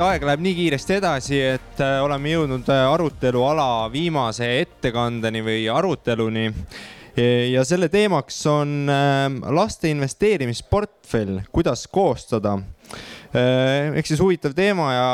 [0.00, 6.46] aeg läheb nii kiiresti edasi, et äh, oleme jõudnud äh, aruteluala viimase ettekandeni või aruteluni.
[7.50, 15.10] ja selle teemaks on ähm, laste investeerimisportfell, kuidas koostada äh, ehk siis huvitav teema ja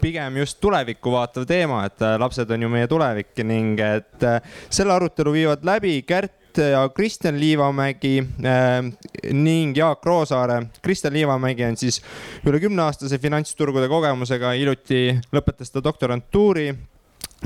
[0.00, 4.26] pigem just tulevikku vaatav teema, et lapsed on ju meie tulevik ning et
[4.72, 8.90] selle arutelu viivad läbi Kärt ja Kristjan Liivamägi äh,
[9.32, 10.62] ning Jaak Roosaare.
[10.82, 12.00] Kristjan Liivamägi on siis
[12.46, 16.72] üle kümneaastase finantsturgude kogemusega, hiljuti lõpetas ta doktorantuuri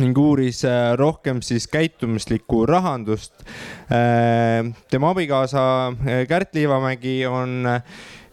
[0.01, 3.45] ning uuris äh, rohkem siis käitumuslikku rahandust
[3.93, 4.73] äh,.
[4.91, 7.83] tema abikaasa äh, Kärt Liivamägi on äh,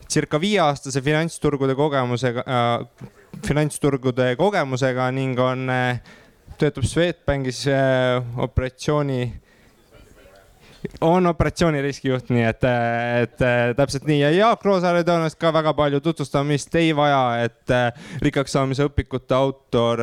[0.10, 3.12] circa viieaastase finantsturgude kogemusega äh,,
[3.48, 6.02] finantsturgude kogemusega ning on äh,,
[6.62, 9.22] töötab Swedbankis äh, operatsiooni
[11.01, 12.65] on operatsiooni riskijuht, nii et,
[13.21, 13.43] et
[13.77, 17.73] täpselt nii ja Jaak Roosaare tõenäoliselt ka väga palju tutvustamist ei vaja, et
[18.26, 20.01] rikkaks saamise õpikute autor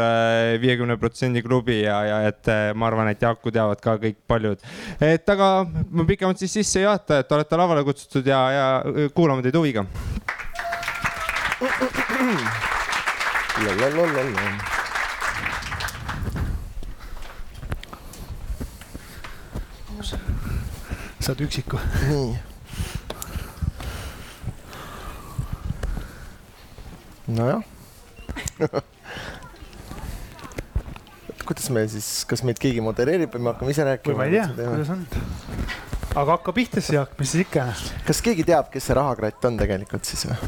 [0.62, 4.62] viiekümne protsendi klubi ja, ja et ma arvan, et Jaaku teavad ka kõik paljud.
[5.02, 8.66] et aga ma pikemalt siis sisse ei juhata, et olete lavale kutsutud ja, ja
[9.14, 9.86] kuulame teid huviga.
[13.58, 14.77] La, la, la, la, la.
[21.28, 21.76] Saad üksiku.
[22.08, 22.38] nii.
[27.28, 27.60] nojah
[31.48, 34.16] kuidas me siis, kas meid keegi modereerib või me hakkame ise rääkima?
[34.16, 35.04] ma ei tea, kuidas on.
[36.14, 37.66] aga hakka pihta siis, Jaak, mis siis ikka.
[38.08, 40.38] kas keegi teab, kes see rahakratt on tegelikult siis või?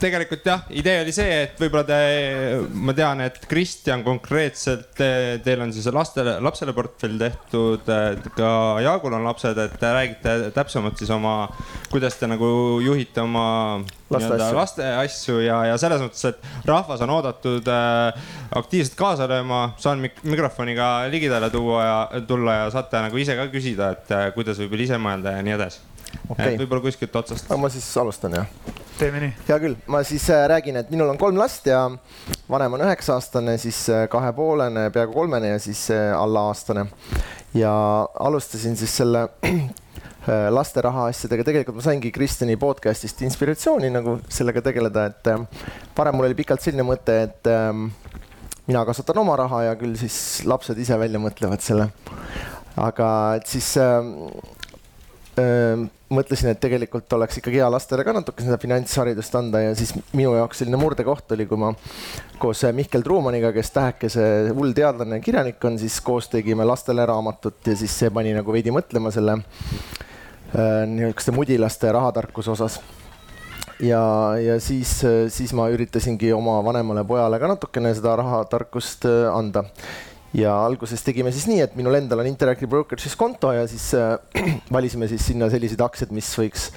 [0.00, 1.98] Tegelikult jah, idee oli see, et võib-olla te,
[2.74, 7.90] ma tean, et Kristjan konkreetselt, teil on siis lastele, lapsele portfell tehtud,
[8.36, 8.52] ka
[8.84, 11.36] Jaagul on lapsed, et te räägite täpsemalt siis oma,
[11.92, 12.48] kuidas te nagu
[12.84, 13.46] juhite oma
[14.14, 19.28] laste asju, laste asju ja, ja selles mõttes, et rahvas on oodatud äh, aktiivselt kaasa
[19.30, 21.96] lööma, saan mik mikrofoniga ligidale tuua ja
[22.28, 25.56] tulla ja saate nagu ise ka küsida, et äh, kuidas võib-olla ise mõelda ja nii
[25.58, 25.93] edasi
[26.28, 26.56] okay..
[26.58, 27.50] võib-olla kuskilt otsast.
[27.56, 29.32] ma siis alustan jah teeme nii.
[29.48, 31.86] hea küll, ma siis äh, räägin, et minul on kolm last ja
[32.50, 36.86] vanem on üheksa-aastane, siis äh, kahepoolene, peaaegu kolmene ja siis äh, alla aastane.
[37.54, 37.72] ja
[38.20, 39.28] alustasin siis selle
[40.56, 45.28] laste raha asjadega, tegelikult ma saingi Kristjani podcast'ist inspiratsiooni nagu sellega tegeleda, et
[45.96, 47.90] varem mul oli pikalt selline mõte, et ähm,
[48.64, 50.16] mina kasvatan oma raha ja küll siis
[50.48, 51.90] lapsed ise välja mõtlevad selle.
[52.80, 54.24] aga et siis ähm,
[56.14, 60.34] mõtlesin, et tegelikult oleks ikkagi hea lastele ka natuke seda finantsharidust anda ja siis minu
[60.38, 61.72] jaoks selline murdekoht oli, kui ma
[62.40, 67.72] koos Mihkel Truumaniga, kes tähekese hull teadlane ja kirjanik on, siis koos tegime lastele raamatut
[67.72, 72.80] ja siis see pani nagu veidi mõtlema selle äh, niisuguste mudilaste rahatarkuse osas.
[73.82, 74.00] Ja,
[74.38, 75.00] ja siis,
[75.34, 79.64] siis ma üritasingi oma vanemale pojale ka natukene seda rahatarkust anda
[80.34, 84.16] ja alguses tegime siis nii, et minul endal on Interactive Brokerage'is konto ja siis äh,
[84.74, 86.68] valisime siis sinna selliseid aktsiaid, mis võiks,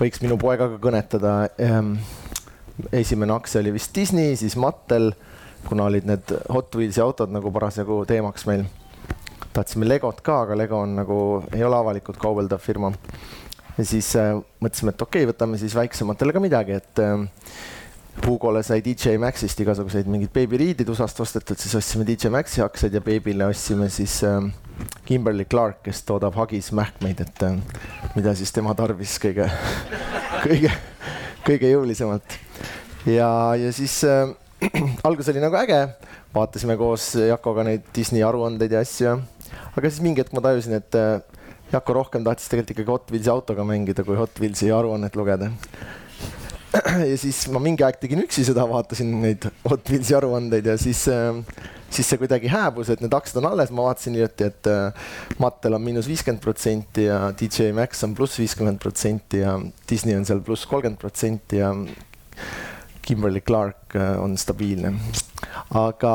[0.00, 1.96] võiks minu poegaga kõnetada ähm,.
[2.92, 5.12] esimene aktsia oli vist Disney, siis Mattel,
[5.68, 8.66] kuna olid need Hot Wheels'i autod nagu parasjagu teemaks meil.
[9.56, 11.18] tahtsime Legot ka, aga Lego on nagu,
[11.54, 12.92] ei ole avalikult kaubeldav firma.
[13.78, 17.22] ja siis äh, mõtlesime, et okei okay,, võtame siis väiksematele ka midagi, et äh,
[18.24, 22.96] Hugole sai DJ Maxist igasuguseid mingeid Baby Reedid USA-st ostetud, siis ostsime DJ Maxi aktsiaid
[22.96, 24.40] ja Baby'le ostsime siis äh,
[25.06, 27.58] Kimberly Clark, kes toodab hagis mähkmeid, et äh,
[28.16, 29.46] mida siis tema tarvis kõige
[30.46, 30.72] kõige,
[31.46, 32.38] kõige jõulisemalt.
[33.10, 33.28] ja,
[33.60, 34.32] ja siis äh,
[35.06, 35.82] algus oli nagu äge,
[36.34, 39.18] vaatasime koos Jakoga neid Disney aruandeid ja asju.
[39.76, 41.18] aga siis mingi hetk ma tajusin, et äh,
[41.66, 45.50] Jako rohkem tahtis tegelikult ikkagi Hot Wheelsi autoga mängida, kui Hot Wheelsi aruannet lugeda
[47.10, 51.04] ja siis ma mingi aeg tegin üksi seda, vaatasin neid Hot Wheelsi aruandeid ja siis,
[51.12, 51.38] äh,
[51.92, 55.06] siis see kuidagi hääbus, et need aktsiad on alles, ma vaatasin hiljuti, et äh,
[55.42, 59.56] Mattel on miinus viiskümmend protsenti ja DJ Max on pluss viiskümmend protsenti ja
[59.90, 61.72] Disney on seal pluss kolmkümmend protsenti ja
[63.06, 64.94] Kimberly Clark äh, on stabiilne.
[65.70, 66.14] aga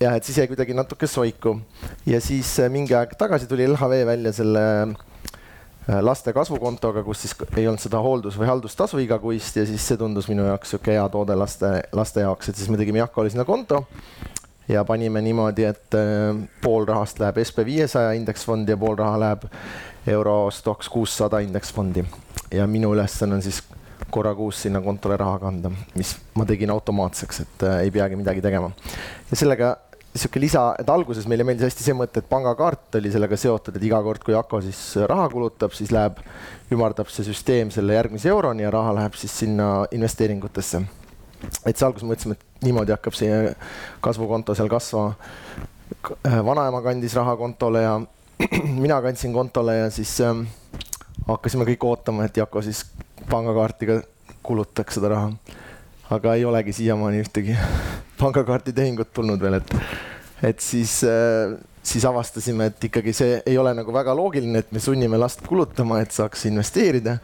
[0.00, 1.58] jah, et siis jäi kuidagi natuke soiku
[2.08, 4.64] ja siis mingi aeg tagasi tuli LHV välja selle
[5.84, 10.28] laste kasvukontoga, kus siis ei olnud seda hooldus- või haldustasu igakuist ja siis see tundus
[10.30, 13.84] minu jaoks sihuke hea toode laste, laste jaoks, et siis me tegime Jakole sinna konto
[14.68, 16.32] ja panime niimoodi, et äh,
[16.62, 19.44] pool rahast läheb SB viiesaja indeksfondi ja pool raha läheb
[20.06, 22.04] Euro Stoxx kuussada indeksfondi.
[22.54, 23.62] ja minu ülesanne on siis
[24.10, 28.42] korra kuus sinna kontole raha kanda, mis ma tegin automaatseks, et äh, ei peagi midagi
[28.42, 28.70] tegema.
[29.30, 29.76] ja sellega
[30.14, 33.86] sihuke lisa, et alguses meile meeldis hästi see mõte, et pangakaart oli sellega seotud, et
[33.88, 34.80] iga kord, kui Ako siis
[35.10, 36.20] raha kulutab, siis läheb,
[36.74, 40.84] ümardab see süsteem selle järgmise euroni ja raha läheb siis sinna investeeringutesse.
[41.66, 43.54] et see alguses mõtlesime, et niimoodi hakkab see
[44.00, 45.14] kasvukonto seal kasvama.
[46.46, 48.00] vanaema kandis raha kontole ja
[48.84, 50.46] mina kandsin kontole ja siis äh,
[51.26, 52.86] hakkasime kõik ootama, et Jako siis
[53.30, 54.00] pangakaartiga
[54.42, 55.32] kulutaks seda raha.
[56.10, 57.58] aga ei olegi siiamaani ühtegi
[58.24, 59.76] pangakaarditehingut tulnud veel, et,
[60.50, 61.54] et siis äh,
[61.84, 66.00] siis avastasime, et ikkagi see ei ole nagu väga loogiline, et me sunnime last kulutama,
[66.00, 67.18] et saaks investeerida.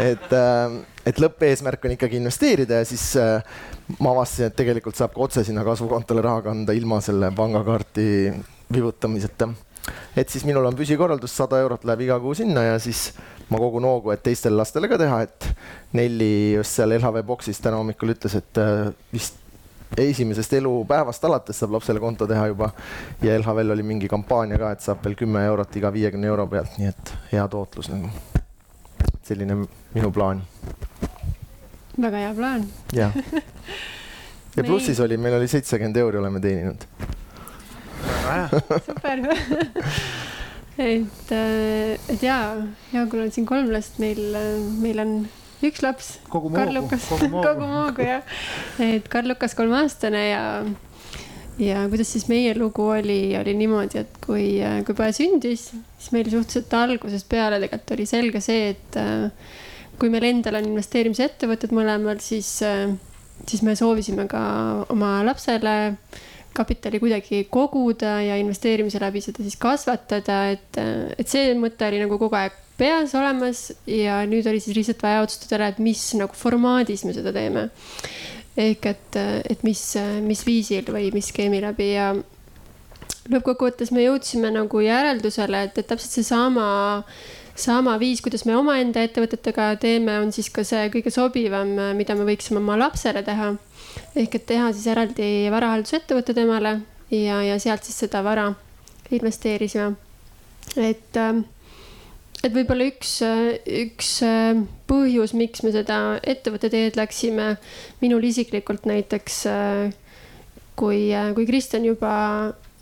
[0.00, 3.44] et, äh, et lõppeesmärk on ikkagi investeerida ja siis äh,
[4.00, 8.08] ma avastasin, et tegelikult saab ka otse sinna kasvukontole raha kanda ilma selle pangakaarti
[8.72, 9.52] vibutamiseta
[10.16, 13.10] et siis minul on püsikorraldus, sada eurot läheb iga kuu sinna ja siis
[13.52, 15.50] ma kogun hoogu, et teistele lastele ka teha, et
[15.94, 18.58] Nelli just seal LHV boksis täna hommikul ütles, et
[19.14, 19.38] vist
[19.96, 22.70] esimesest elupäevast alates saab lapsele konto teha juba.
[23.22, 26.78] ja LHV-l oli mingi kampaania ka, et saab veel kümme eurot iga viiekümne euro pealt,
[26.78, 28.10] nii et hea tootlus nagu.
[29.22, 29.58] selline
[29.94, 30.42] minu plaan.
[32.00, 32.66] väga hea plaan.
[32.92, 33.12] jah.
[34.56, 36.88] ja plussis oli, meil oli seitsekümmend euri oleme teeninud
[38.86, 39.18] super
[40.78, 42.56] et, äh, et jaa,
[42.92, 44.20] Jaagul on siin kolm last, meil,
[44.82, 45.14] meil on
[45.64, 46.16] üks laps.
[46.28, 46.50] kogu
[47.32, 47.46] Moogu.
[47.48, 48.36] kogu Moogu jah.
[48.82, 50.42] et Karl Lukas kolmeaastane ja,
[51.62, 54.48] ja kuidas siis meie lugu oli, oli niimoodi, et kui,
[54.86, 59.30] kui poja sündis, siis meil suhteliselt algusest peale tegelikult oli selge see, et äh,
[60.00, 62.90] kui meil endal on investeerimisettevõtted mõlemal, siis, äh,
[63.48, 64.42] siis me soovisime ka
[64.92, 65.76] oma lapsele
[66.56, 70.78] kapitali kuidagi koguda ja investeerimise läbi seda siis kasvatada, et,
[71.20, 75.24] et see mõte oli nagu kogu aeg peas olemas ja nüüd oli siis lihtsalt vaja
[75.24, 77.68] otsustada ära, et mis nagu formaadis me seda teeme.
[78.56, 79.16] ehk et,
[79.50, 79.82] et mis,
[80.24, 82.14] mis viisil või mis skeemi läbi ja
[83.28, 86.68] lõppkokkuvõttes me jõudsime nagu järeldusele, et, et täpselt seesama
[87.56, 92.28] sama viis, kuidas me omaenda ettevõtetega teeme, on siis ka see kõige sobivam, mida me
[92.28, 93.54] võiksime oma lapsele teha
[94.16, 96.78] ehk et teha siis eraldi varahaldusettevõte temale
[97.12, 98.50] ja, ja sealt siis seda vara
[99.14, 99.94] investeerisime.
[100.76, 101.44] et, ähm,
[102.44, 103.18] et võib-olla üks,
[103.64, 104.58] üks äh,
[104.90, 107.54] põhjus, miks me seda ettevõtte teed läksime,
[108.02, 110.20] minul isiklikult näiteks, äh,
[110.78, 112.12] kui, äh, kui Kristjan juba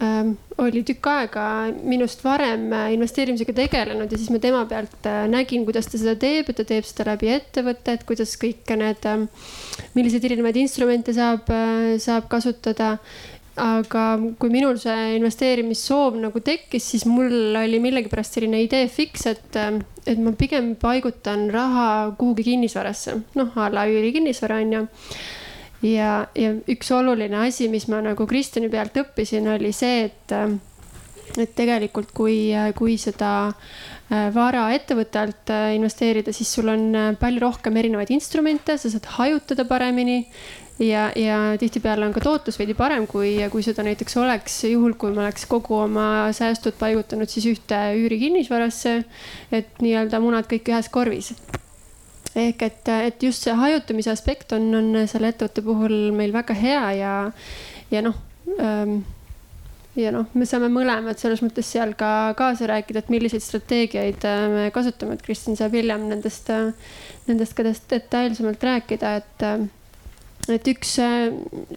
[0.02, 1.46] ähm, oli tükk aega
[1.86, 2.66] minust varem
[2.96, 6.86] investeerimisega tegelenud ja siis ma tema pealt nägin, kuidas ta seda teeb, et ta teeb
[6.88, 9.28] seda läbi ettevõtte, et kuidas kõik need ähm,
[9.94, 11.50] milliseid erinevaid instrumente saab,
[12.02, 12.96] saab kasutada.
[13.60, 14.04] Aga
[14.38, 19.58] kui minul see investeerimissoov nagu tekkis, siis mul oli millegipärast selline idee fiks, et,
[20.06, 24.84] et ma pigem paigutan raha kuhugi kinnisvarasse, noh a la üürikinnisvara on ju.
[25.84, 30.32] Ja, ja üks oluline asi, mis ma nagu Kristjani pealt õppisin, oli see, et,
[31.38, 36.82] et tegelikult kui, kui seda äh, Äh, vara ettevõtte alt äh, investeerida, siis sul on
[36.92, 40.26] äh, palju rohkem erinevaid instrumente, sa saad hajutada paremini.
[40.78, 45.12] ja, ja tihtipeale on ka tootlus veidi parem, kui, kui seda näiteks oleks juhul, kui
[45.14, 48.96] ma oleks kogu oma säästud paigutanud siis ühte üürikinnisvarasse.
[49.54, 51.30] et nii-öelda munad kõik ühes korvis
[52.34, 56.84] ehk et, et just see hajutamise aspekt on, on selle ettevõtte puhul meil väga hea
[56.98, 57.14] ja,
[57.94, 58.18] ja noh
[58.58, 59.04] ähm,
[59.98, 64.44] ja noh, me saame mõlemad selles mõttes seal ka kaasa rääkida, et milliseid strateegiaid äh,
[64.50, 66.72] me kasutame, et Kristjan saab hiljem nendest, äh,
[67.28, 69.48] nendest ka detailsemalt rääkida, et.
[69.52, 69.66] Äh,
[70.44, 70.90] et üks,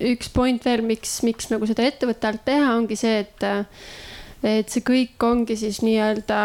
[0.04, 3.46] üks point veel, miks, miks nagu seda ettevõtte alt teha, ongi see, et,
[4.44, 6.40] et see kõik ongi siis nii-öelda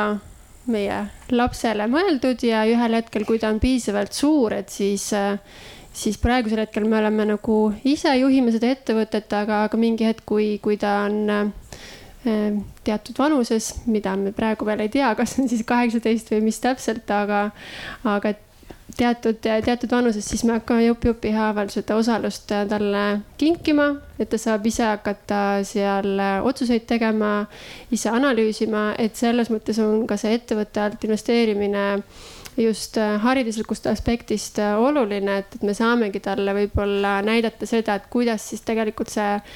[0.70, 1.00] meie
[1.34, 5.08] lapsele mõeldud ja ühel hetkel, kui ta on piisavalt suur, et siis
[5.90, 7.56] siis praegusel hetkel me oleme nagu
[7.90, 11.50] ise juhime seda ettevõtet, aga, aga mingi hetk, kui, kui ta on
[12.22, 17.10] teatud vanuses, mida me praegu veel ei tea, kas on siis kaheksateist või mis täpselt,
[17.10, 17.48] aga,
[18.06, 18.34] aga
[18.96, 23.04] teatud, teatud vanuses, siis me hakkame jupp-jupi haaval seda osalust talle
[23.40, 23.88] kinkima,
[24.20, 27.32] et ta saab ise hakata seal otsuseid tegema,
[27.90, 31.86] ise analüüsima, et selles mõttes on ka see ettevõtte alt investeerimine
[32.60, 38.10] just äh, hariduslikust aspektist äh, oluline, et, et me saamegi talle võib-olla näidata seda, et
[38.12, 39.54] kuidas siis tegelikult see äh,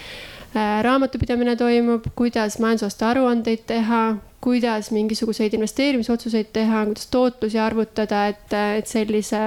[0.55, 8.87] raamatupidamine toimub, kuidas majandusaasta aruandeid teha, kuidas mingisuguseid investeerimisotsuseid teha, kuidas tootlusi arvutada, et, et
[8.87, 9.41] sellise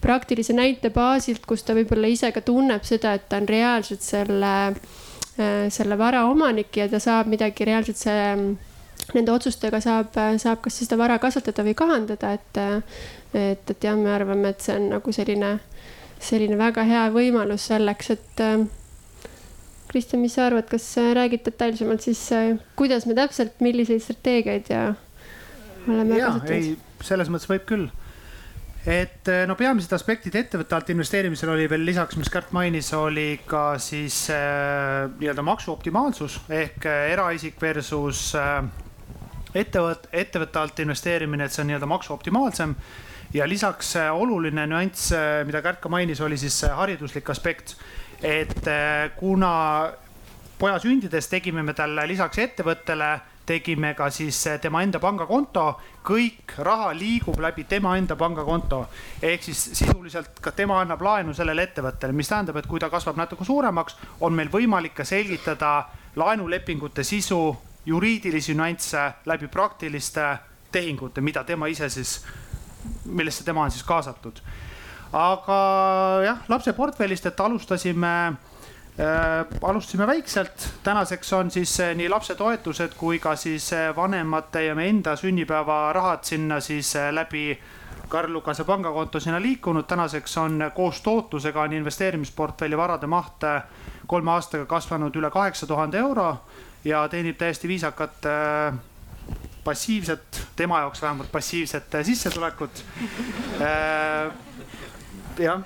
[0.00, 4.54] praktilise näite baasilt, kus ta võib-olla ise ka tunneb seda, et ta on reaalselt selle,
[5.74, 8.24] selle vara omanik ja ta saab midagi reaalselt see
[9.14, 12.58] nende otsustega saab, saab kas seda vara kasvatada või kahandada, et,
[13.32, 15.54] et, et jah, me arvame, et see on nagu selline,
[16.20, 18.44] selline väga hea võimalus selleks, et,
[19.88, 20.84] Kristjan, mis sa arvad, kas
[21.16, 22.20] räägid detailsemalt siis,
[22.78, 24.82] kuidas me täpselt, milliseid strateegiaid ja
[25.88, 26.52] oleme ja, kasutanud?
[26.54, 26.76] ei,
[27.08, 27.88] selles mõttes võib küll.
[28.88, 33.78] et no peamised aspektid ettevõtte alt investeerimisel oli veel lisaks, mis Kärt mainis, oli ka
[33.82, 38.62] siis äh, nii-öelda maksuoptimaalsus ehk äh, eraisik versus äh,
[39.54, 42.74] ettevõtte, ettevõtte alt investeerimine, et see on nii-öelda maksuoptimaalsem
[43.34, 47.76] ja lisaks äh, oluline nüanss, äh, mida Kärt ka mainis, oli siis hariduslik aspekt.
[48.22, 49.90] Et äh, kuna
[50.58, 53.10] poja sündides tegime me talle lisaks ettevõttele,
[53.48, 55.64] tegime ka siis tema enda pangakonto,
[56.04, 58.86] kõik raha liigub läbi tema enda pangakonto.
[59.22, 63.16] ehk siis sisuliselt ka tema annab laenu sellele ettevõttele, mis tähendab, et kui ta kasvab
[63.16, 67.56] natuke suuremaks, on meil võimalik ka selgitada laenulepingute sisu,
[67.86, 70.36] juriidilisi nüansse läbi praktiliste
[70.72, 72.20] tehingute, mida tema ise siis
[73.04, 74.40] millesse tema on siis kaasatud.
[75.12, 75.58] Aga
[76.24, 78.12] jah, lapse portfellist, et alustasime
[78.98, 84.74] äh,, alustasime väikselt, tänaseks on siis äh, nii lapsetoetused kui ka siis äh, vanemate ja
[84.74, 87.58] meie enda sünnipäevarahad sinna siis äh, läbi
[88.08, 93.44] Karl Lukase pangakonto sinna liikunud, tänaseks on koos tootlusega on investeerimisportfelli varade maht
[94.08, 96.30] kolme aastaga kasvanud üle kaheksa tuhande euro
[96.84, 98.74] ja teenib täiesti viisakat äh,
[99.64, 102.84] passiivset, tema jaoks vähemalt passiivset äh, sissetulekut.
[103.60, 104.32] Äh,
[105.42, 105.62] jah,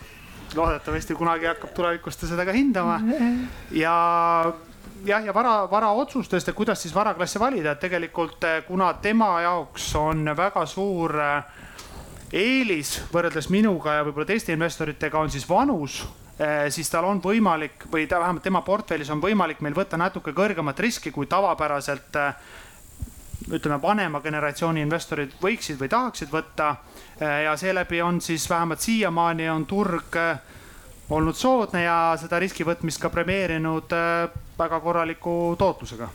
[0.57, 3.01] loodetavasti kunagi hakkab tulevikus ta seda ka hindama.
[3.71, 3.95] Ja
[5.05, 9.95] jah, ja vara, varaotsustest ja kuidas siis varaklasse valida, et tegelikult äh, kuna tema jaoks
[10.01, 11.17] on väga suur
[12.33, 16.03] eelis võrreldes minuga ja võib-olla teiste investoritega on siis vanus
[16.73, 20.81] siis tal on võimalik või ta vähemalt tema portfellis on võimalik meil võtta natuke kõrgemat
[20.81, 22.17] riski kui tavapäraselt
[23.51, 26.77] ütleme, vanema generatsiooni investorid võiksid või tahaksid võtta.
[27.23, 30.39] Ja seeläbi on siis vähemalt siiamaani on turg äh,
[31.11, 36.09] olnud soodne ja seda riski võtmist ka premeerinud äh, väga korraliku tootlusega.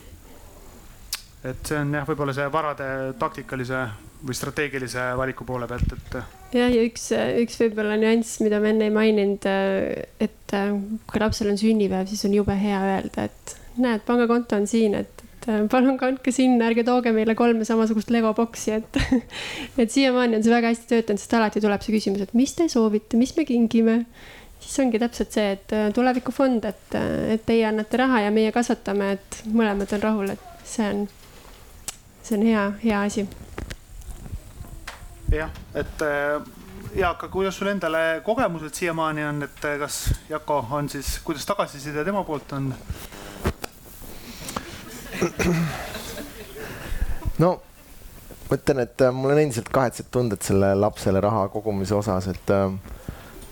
[1.44, 2.88] et see on jah, võib-olla see varade
[3.20, 3.86] taktikalise
[4.26, 6.18] või strateegilise valiku poole pealt, et.
[6.58, 7.12] jah, ja üks,
[7.44, 9.46] üks võib-olla nüanss, mida ma enne ei maininud,
[10.26, 10.56] et
[11.08, 15.27] kui lapsel on sünnipäev, siis on jube hea öelda, et näed, pangakonto on siin, et
[15.48, 19.00] et äh, palun kandke sinna, ärge tooge meile kolme samasugust Lego boksi, et,
[19.82, 22.68] et siiamaani on see väga hästi töötanud, sest alati tuleb see küsimus, et mis te
[22.72, 24.02] soovite, mis me kingime.
[24.60, 28.52] siis ongi täpselt see, et äh, tulevikufond, et, äh, et teie annate raha ja meie
[28.52, 31.06] kasvatame, et mõlemad on rahul, et see on,
[32.22, 33.28] see on hea, hea asi.
[35.32, 36.08] jah, et
[36.98, 42.04] Jaak, aga kuidas sul endale kogemused siiamaani on, et kas Jako on siis, kuidas tagasiside
[42.08, 42.72] tema poolt on?
[47.44, 47.58] no
[48.48, 52.54] ma ütlen, et äh, mul on endiselt kahetsed tunded selle lapsele raha kogumise osas, et
[52.54, 52.70] äh,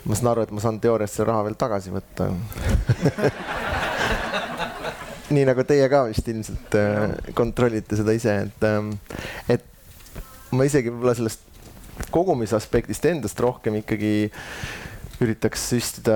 [0.06, 2.24] ma saan aru, et ma saan teoorias selle raha veel tagasi võtta.
[5.36, 8.60] Nii nagu teie ka vist ilmselt äh, kontrollite seda ise, et
[9.58, 9.66] et
[10.56, 11.42] ma isegi võib-olla sellest
[12.14, 14.14] kogumise aspektist endast rohkem ikkagi
[15.24, 16.16] üritaks süstida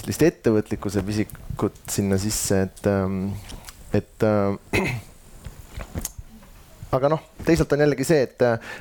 [0.00, 3.16] sellist ettevõtlikkuse pisikut sinna sisse, et ähm,
[3.92, 4.92] et äh,
[6.92, 8.72] aga noh, teisalt on jällegi see, et äh,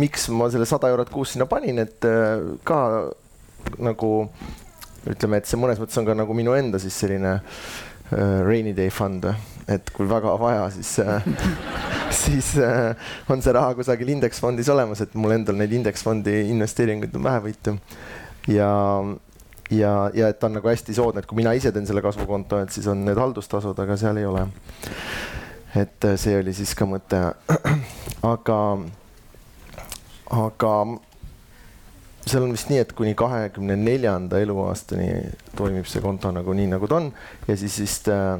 [0.00, 2.78] miks ma selle sada eurot kuus sinna panin, et äh, ka
[3.78, 4.12] nagu
[5.10, 8.92] ütleme, et see mõnes mõttes on ka nagu minu enda siis selline äh, rainy day
[8.92, 9.26] fund,
[9.70, 11.28] et kui väga vaja, siis äh,
[12.24, 12.94] siis äh,
[13.32, 17.76] on see raha kusagil indeksfondis olemas, et mul endal neid indeksfondi investeeringuid on vähevõitu.
[18.52, 18.70] ja,
[19.70, 22.60] ja, ja et ta on nagu hästi soodne, et kui mina ise teen selle kasvukonto,
[22.64, 24.46] et siis on need haldustasud, aga seal ei ole.
[25.74, 27.20] et äh, see oli siis ka mõte.
[28.34, 28.58] aga,
[30.30, 30.74] aga
[32.26, 35.08] seal on vist nii, et kuni kahekümne neljanda eluaastani
[35.56, 37.10] toimib see konto nagu nii, nagu ta on
[37.48, 38.38] ja siis vist äh,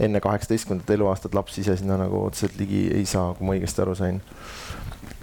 [0.00, 3.96] enne kaheksateistkümnendat eluaastat laps ise sinna nagu otseselt ligi ei saa, kui ma õigesti aru
[3.98, 4.20] sain.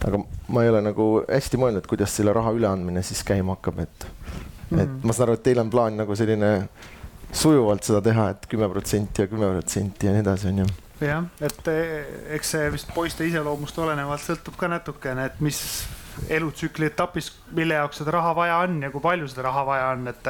[0.05, 0.19] aga
[0.53, 4.07] ma ei ole nagu hästi mõelnud, kuidas selle raha üleandmine siis käima hakkab, et
[4.73, 6.51] et ma saan aru, et teil on plaan nagu selline
[7.35, 10.71] sujuvalt seda teha et, et kümme protsenti ja kümme protsenti ja nii edasi, on ju?
[11.03, 12.07] Jah, et eh,
[12.37, 15.59] eks see vist poiste iseloomust olenevalt sõltub ka natukene, et mis
[16.31, 20.07] elutsükli etapis, mille jaoks seda raha vaja on ja kui palju seda raha vaja on,
[20.07, 20.29] et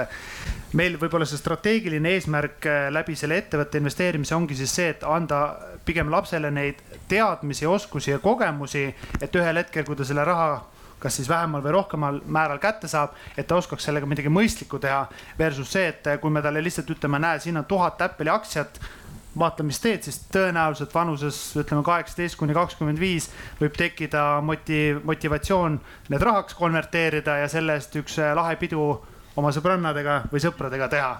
[0.73, 5.43] meil võib-olla see strateegiline eesmärk eh, läbi selle ettevõtte investeerimise ongi siis see, et anda
[5.85, 8.87] pigem lapsele neid teadmisi, oskusi ja kogemusi,
[9.21, 10.63] et ühel hetkel, kui ta selle raha
[10.99, 15.05] kas siis vähemal või rohkemal määral kätte saab, et ta oskaks sellega midagi mõistlikku teha.
[15.39, 18.79] Versus see, et kui me talle lihtsalt ütleme, näe, siin on tuhat Apple'i aktsiat
[19.39, 23.27] vaata, mis teed, siis tõenäoliselt vanuses ütleme kaheksateist kuni kakskümmend viis
[23.59, 25.79] võib tekkida motiv-, motivatsioon
[26.13, 28.87] need rahaks konverteerida ja selle eest üks lahe pidu
[29.35, 31.11] oma sõbrannadega või sõpradega teha.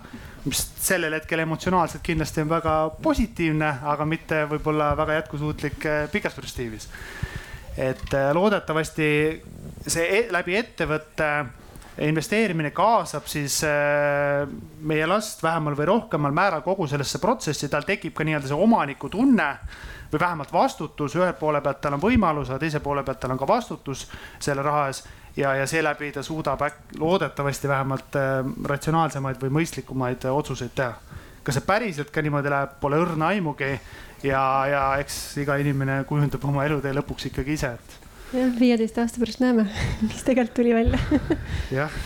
[0.45, 6.33] mis sellel hetkel emotsionaalselt kindlasti on väga positiivne, aga mitte võib-olla väga jätkusuutlik eh, pikas
[6.33, 6.87] perspektiivis.
[7.77, 9.07] et eh, loodetavasti
[9.87, 11.29] see e läbi ettevõtte
[12.03, 14.45] investeerimine kaasab siis eh,
[14.83, 19.49] meie last vähemal või rohkemal määral kogu sellesse protsessi, tal tekib ka nii-öelda see omanikutunne
[20.11, 23.39] või vähemalt vastutus, ühelt poole pealt tal on võimalus, aga teise poole pealt tal on
[23.39, 24.05] ka vastutus
[24.39, 25.03] selle raha ees
[25.37, 30.93] ja, ja seeläbi ta suudab äk-, loodetavasti vähemalt äh, ratsionaalsemaid või mõistlikumaid äh, otsuseid teha.
[31.43, 33.75] kas see päriselt ka niimoodi läheb, pole õrna aimugi
[34.23, 38.04] ja, ja eks iga inimene kujundab oma elutee lõpuks ikkagi ise, et.
[38.33, 39.67] Jah, viieteist aasta pärast näeme,
[40.07, 40.99] mis tegelikult tuli välja
[41.71, 41.99] jah.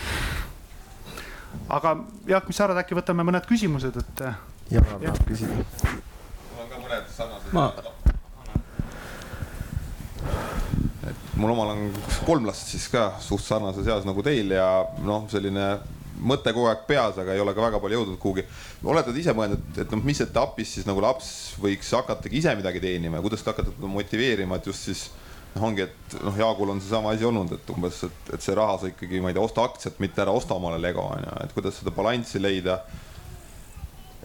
[1.68, 1.96] aga
[2.28, 4.24] Jaak, mis sa arvad, äkki võtame mõned küsimused, et.
[4.70, 5.56] Jaan tahab küsida.
[5.56, 7.70] mul on ka mõned sarnased ma
[11.40, 11.86] mul omal on
[12.26, 14.66] kolm last siis ka suht sarnases eas nagu teil ja
[15.06, 15.70] noh, selline
[16.20, 18.44] mõte kogu aeg peas, aga ei ole ka väga palju jõudnud kuhugi.
[18.84, 21.30] olete te ise mõelnud, et noh, mis etapis siis nagu laps
[21.62, 25.06] võiks hakatagi ise midagi teenima ja kuidas te hakkate teda motiveerima, et just siis
[25.54, 28.78] noh, ongi, et noh, Jaagul on seesama asi olnud, et umbes, et, et see raha
[28.80, 31.54] sa ikkagi, ma ei tea, osta aktsiat, mitte ära osta omale Lego on ju, et
[31.56, 32.80] kuidas seda balanssi leida.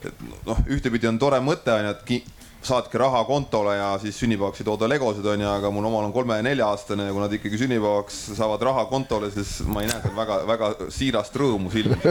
[0.05, 2.33] et noh, ühtepidi on tore mõte on ju, et
[2.65, 6.37] saatke raha kontole ja siis sünnipäevaks ei tooda legosid, onju, aga mul omal on kolme
[6.39, 10.01] ja nelja aastane ja kui nad ikkagi sünnipäevaks saavad raha kontole, siis ma ei näe
[10.01, 12.07] seal väga-väga siirast rõõmu silmis.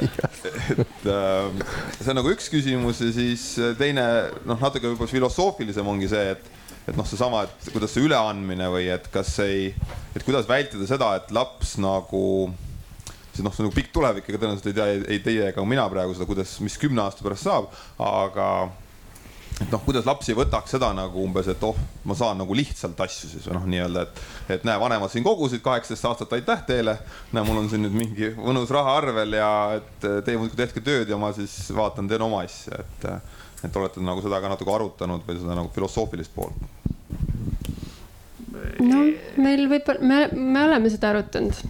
[0.00, 1.66] et, et äh,
[1.98, 3.44] see on nagu üks küsimus ja siis
[3.78, 4.06] teine
[4.48, 6.50] noh, natuke võib-olla filosoofilisem ongi see, et
[6.90, 9.70] et noh, seesama, et kuidas see üleandmine või et kas ei,
[10.14, 12.24] et kuidas vältida seda, et laps nagu
[13.30, 15.64] see noh, see on nagu pikk tulevik, ega tõenäoliselt ei tea ei, ei teie ega
[15.66, 17.70] mina praegu seda, kuidas, mis kümne aasta pärast saab,
[18.02, 18.46] aga
[19.60, 21.76] et noh, kuidas laps ei võtaks seda nagu umbes, et oh,
[22.08, 24.22] ma saan nagu lihtsalt asju siis või noh, nii-öelda, et,
[24.56, 26.96] et näe, vanemad siin kogusid kaheksateist aastat, aitäh teile.
[27.30, 31.12] näe, mul on siin nüüd mingi mõnus raha arvel ja et teie muudkui tehke tööd
[31.12, 33.08] ja ma siis vaatan, teen oma asja, et,
[33.64, 36.68] et olete nagu seda ka natuke arutanud või seda nagu filosoofilist poolt?
[38.80, 39.04] no
[39.40, 41.60] meil võib-olla, me, me oleme seda arutanud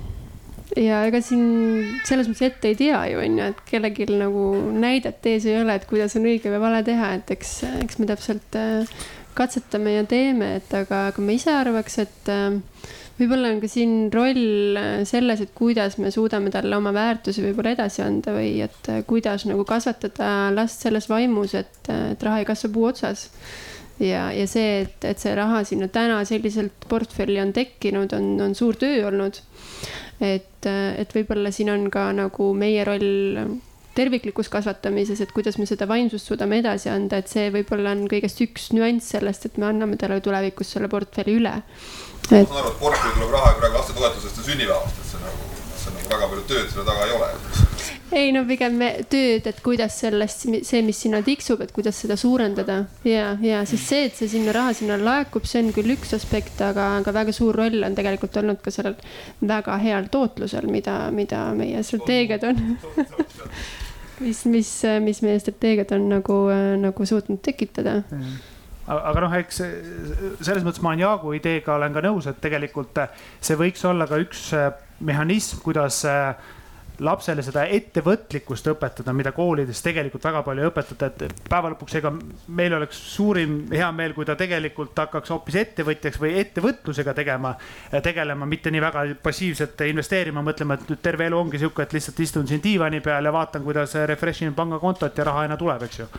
[0.78, 5.26] ja ega siin selles mõttes ette ei tea ju on ju, et kellelgi nagu näidet
[5.26, 8.58] ees ei ole, et kuidas on õige või vale teha, et eks, eks me täpselt
[8.58, 9.00] äh,
[9.38, 12.60] katsetame ja teeme, et aga, aga ma ise arvaks, et äh,
[13.20, 17.74] võib-olla on ka siin roll äh, selles, et kuidas me suudame talle oma väärtusi võib-olla
[17.76, 22.72] edasi anda või et kuidas nagu kasvatada last selles vaimus, et, et raha ei kasva
[22.74, 23.28] puu otsas.
[24.00, 28.54] Ja, ja see, et, et see raha sinna täna selliselt portfelli on tekkinud, on, on
[28.56, 29.36] suur töö olnud.
[30.24, 33.58] Et, et võib-olla siin on ka nagu meie roll
[34.00, 38.40] terviklikus kasvatamises, et kuidas me seda vaimsust suudame edasi anda, et see võib-olla on kõigest
[38.46, 41.56] üks nüanss sellest, et me anname talle tulevikus selle portfelli üle.
[41.60, 45.50] ma saan aru, et portfell tuleb raha praegu lastetoetusest ja sünnipäevast, et see nagu,
[45.84, 47.32] see nagu väga palju tööd selle taga ei ole
[48.12, 52.16] ei no pigem me, tööd, et kuidas sellest, see, mis sinna tiksub, et kuidas seda
[52.18, 52.80] suurendada.
[53.06, 56.58] Ja, ja sest see, et see sinna raha sinna laekub, see on küll üks aspekt,
[56.64, 58.98] aga, aga väga suur roll on tegelikult olnud ka sellel
[59.46, 62.64] väga heal tootlusel, mida, mida meie strateegiad on
[64.20, 64.70] mis, mis,
[65.04, 66.38] mis meie strateegiad on nagu,
[66.80, 68.00] nagu suutnud tekitada.
[68.90, 72.98] Aga noh, eks selles mõttes ma olen Jaagu ideega olen ka nõus, et tegelikult
[73.38, 74.48] see võiks olla ka üks
[75.06, 76.34] mehhanism, kuidas äh,
[77.00, 82.12] lapsele seda ettevõtlikkust õpetada, mida koolides tegelikult väga palju ei õpetata, et päeva lõpuks, ega
[82.56, 87.54] meil oleks suurim hea meel, kui ta tegelikult hakkaks hoopis ettevõtjaks või ettevõtlusega tegema,
[88.04, 92.24] tegelema, mitte nii väga passiivselt investeerima, mõtlema, et nüüd terve elu ongi sihuke, et lihtsalt
[92.26, 96.04] istun siin diivani peal ja vaatan, kuidas refresh in pangakontot ja raha aina tuleb, eks
[96.04, 96.10] ju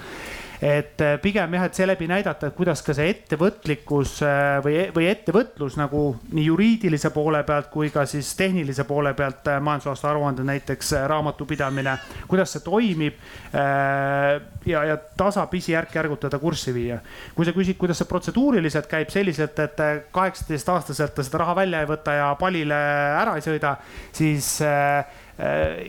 [0.61, 5.09] et äh, pigem jah, et seeläbi näidata, et kuidas ka see ettevõtlikkus äh, või, või
[5.11, 10.45] ettevõtlus nagu nii juriidilise poole pealt kui ka siis tehnilise poole pealt äh, majandusaasta aruande
[10.47, 11.97] näiteks raamatupidamine,
[12.27, 13.17] kuidas see toimib.
[13.51, 16.99] ja, ja tasapisi järk-järgult teda kurssi viia.
[17.35, 21.81] kui sa küsid, kuidas see protseduuriliselt käib selliselt, et kaheksateist aastaselt ta seda raha välja
[21.81, 22.77] ei võta ja palile
[23.21, 23.75] ära ei sõida,
[24.15, 25.05] siis Äh,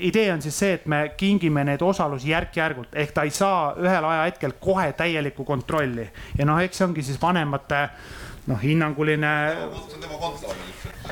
[0.00, 4.04] idee on siis see, et me kingime neid osalusi järk-järgult ehk ta ei saa ühel
[4.08, 6.06] ajahetkel kohe täielikku kontrolli
[6.38, 7.88] ja noh, eks see ongi siis vanemate
[8.46, 9.56] noh, hinnanguline.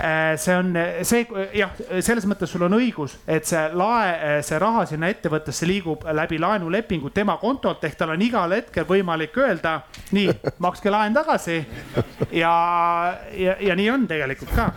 [0.01, 0.73] Äh, see on
[1.07, 6.07] see jah, selles mõttes sul on õigus, et see lae, see raha sinna ettevõttesse liigub
[6.17, 9.81] läbi laenulepingu tema kontolt ehk tal on igal hetkel võimalik öelda,
[10.17, 10.31] nii,
[10.63, 11.61] makske laen tagasi.
[12.33, 12.55] ja,
[13.37, 14.71] ja, ja nii on tegelikult ka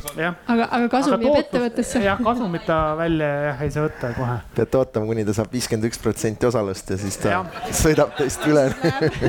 [0.00, 2.02] aga, aga kasum jääb ettevõttesse.
[2.04, 4.36] jah, kasumit ta välja jah ei saa võtta kohe.
[4.56, 7.40] peate ootama, kuni ta saab viiskümmend üks protsenti osalust ja siis ta ja.
[7.82, 8.68] sõidab teist üle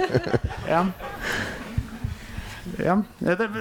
[0.74, 0.92] jah
[2.80, 3.02] jah,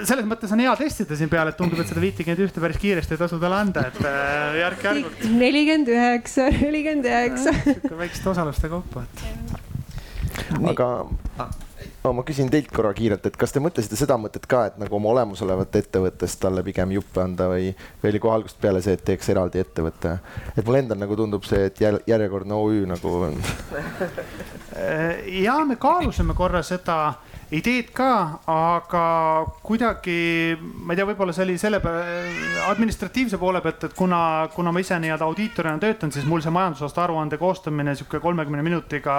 [0.08, 3.16] selles mõttes on hea testida siin peal, et tundub, et seda viitekümmet ühte päris kiiresti
[3.16, 5.24] ei tasu talle anda, et äh, järk-järgult.
[5.40, 7.54] nelikümmend üheksa, nelikümmend üheksa.
[7.90, 9.24] väikeste osaluste kaupa, et.
[10.72, 10.90] aga
[12.04, 14.96] no ma küsin teilt korra kiirelt, et kas te mõtlesite seda mõtet ka, et nagu
[14.96, 17.70] oma olemasolevat ettevõttest talle pigem juppe anda või,
[18.02, 20.16] või oli kohe algusest peale see, et teeks eraldi ettevõtte?
[20.54, 23.16] et mulle endal nagu tundub see, et järjekordne OÜ nagu
[25.46, 27.00] ja me kaalusime korra seda
[27.50, 28.10] ideed ka,
[28.50, 29.04] aga
[29.66, 31.80] kuidagi, ma ei tea, võib-olla see oli selle
[32.68, 34.20] administratiivse poole pealt, et kuna,
[34.54, 39.16] kuna ma ise nii-öelda audiitorina töötan, siis mul see majandusaasta aruande koostamine sihuke kolmekümne minutiga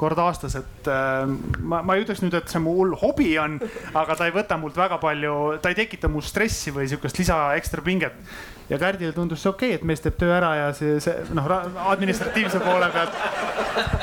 [0.00, 1.28] kord aastas, et äh,
[1.60, 3.58] ma, ma ei ütleks nüüd, et see mu hull hobi on,
[3.92, 7.40] aga ta ei võta mult väga palju, ta ei tekita mul stressi või sihukest lisa
[7.58, 8.16] ekstra pinget
[8.70, 11.50] ja Kärdile tundus see okei okay,, et mees teeb töö ära ja see, see noh,
[11.92, 13.20] administratiivse poole pealt.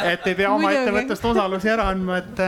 [0.05, 2.45] et ei pea oma ettevõttest osalusi ära andma, et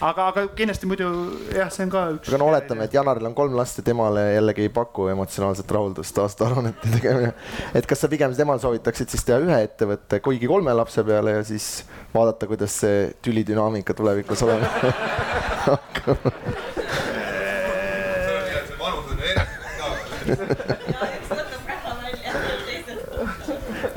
[0.00, 1.08] aga, aga kindlasti muidu
[1.54, 2.30] jah, see on ka üks.
[2.30, 6.20] aga no oletame, et Janaril on kolm last ja temale jällegi ei paku emotsionaalset rahuldust
[6.24, 7.32] aastaaruannete tegemine.
[7.74, 11.44] et kas sa pigem temal soovitaksid siis teha ühe ettevõtte, kuigi kolme lapse peale ja
[11.46, 11.66] siis
[12.14, 14.66] vaadata, kuidas see tülidünaamika tulevikus olema
[15.68, 16.20] hakkab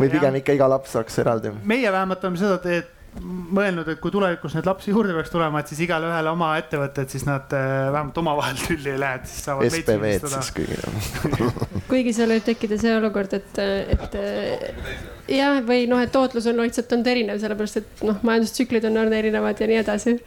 [0.01, 1.53] või pigem ikka iga laps saaks eraldi?
[1.67, 5.71] meie vähemalt oleme seda teed mõelnud, et kui tulevikus neid lapsi juurde peaks tulema, et
[5.71, 9.28] siis igale ühele oma ettevõte, et siis nad äh, vähemalt omavahel tülli ei lähe, et
[9.28, 9.67] siis saavad.
[9.67, 11.41] SPV-d siis kõigile
[11.91, 13.62] kuigi seal võib tekkida see olukord, et,
[13.97, 14.95] et äh,
[15.28, 19.19] jah, või noh, et tootlus on lihtsalt olnud erinev, sellepärast et noh, majandustsüklid on olnud
[19.19, 20.17] erinevad ja nii edasi.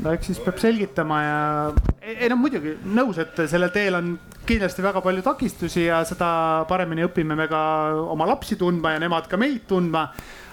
[0.00, 1.38] no eks siis peab selgitama ja
[2.14, 4.14] ei no muidugi nõus, et sellel teel on
[4.46, 6.30] kindlasti väga palju takistusi ja seda
[6.70, 7.62] paremini õpime me ka
[8.14, 10.08] oma lapsi tundma ja nemad ka meid tundma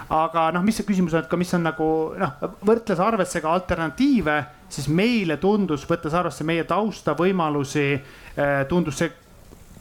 [0.09, 1.87] aga noh, mis see küsimus on, et ka mis on nagu
[2.19, 4.37] noh, võrdles arvesse ka alternatiive,
[4.71, 9.11] siis meile tundus, võttes arvesse meie tausta, võimalusi, eh, tundus see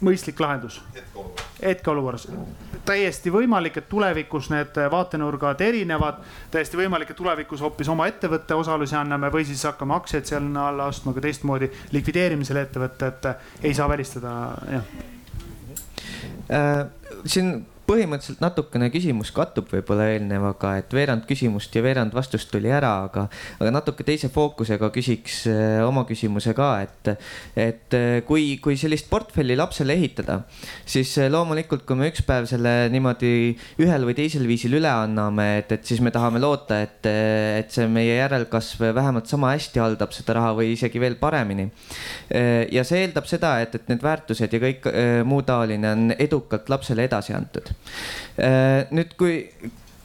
[0.03, 0.81] mõistlik lahendus.
[1.61, 2.27] hetkeolukorras,
[2.85, 6.19] täiesti võimalik, et tulevikus need vaatenurgad erinevad,
[6.51, 10.85] täiesti võimalik, et tulevikus hoopis oma ettevõtte osalusi anname või siis hakkame aktsiaid seal alla
[10.91, 14.35] ostma ka teistmoodi, likvideerime selle ettevõtte, et ei saa välistada,
[14.69, 14.83] jah
[16.51, 16.85] äh,.
[17.25, 22.91] siin põhimõtteliselt natukene küsimus kattub võib-olla eelnevaga, et veerand küsimust ja veerand vastust tuli ära,
[23.07, 23.27] aga,
[23.61, 27.11] aga natuke teise fookusega küsiks äh, oma küsimuse ka, et,
[27.55, 30.41] et äh, kui, kui sellist portfelli lapsele ehitada,
[30.83, 33.31] siis äh, loomulikult, kui me üks päev selle niimoodi
[33.83, 37.87] ühel või teisel viisil üle anname, et, et siis me tahame loota, et, et see
[37.91, 41.69] meie järelkasv vähemalt sama hästi haldab seda raha või isegi veel paremini.
[42.71, 44.87] ja see eeldab seda, et, et need väärtused ja kõik
[45.27, 47.76] muu taoline on edukalt lapsele edasi antud
[48.37, 49.49] nüüd, kui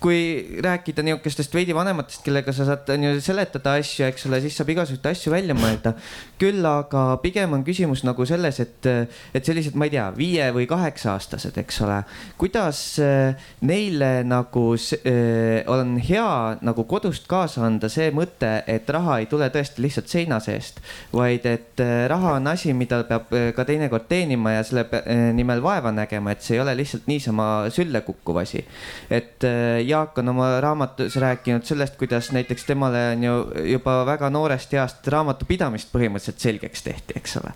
[0.03, 4.57] kui rääkida niisugustest veidi vanematest, kellega sa saad on ju seletada asju, eks ole, siis
[4.59, 5.95] saab igasuguseid asju välja mõelda.
[6.43, 8.89] küll aga pigem on küsimus nagu selles, et,
[9.35, 12.01] et sellised, ma ei tea, viie või kaheksa aastased, eks ole.
[12.41, 19.21] kuidas äh, neile nagu äh, on hea nagu kodust kaasa anda see mõte, et raha
[19.23, 20.83] ei tule tõesti lihtsalt seina seest,
[21.15, 24.89] vaid et äh, raha on asi, mida peab ka teinekord teenima ja selle
[25.37, 28.65] nimel vaeva nägema, et see ei ole lihtsalt niisama sülle kukkuv asi.
[29.11, 29.45] et
[29.93, 33.37] Jaak on oma raamatus rääkinud sellest, kuidas näiteks temale on ju
[33.75, 37.55] juba väga noorest east raamatupidamist põhimõtteliselt selgeks tehti, eks ole.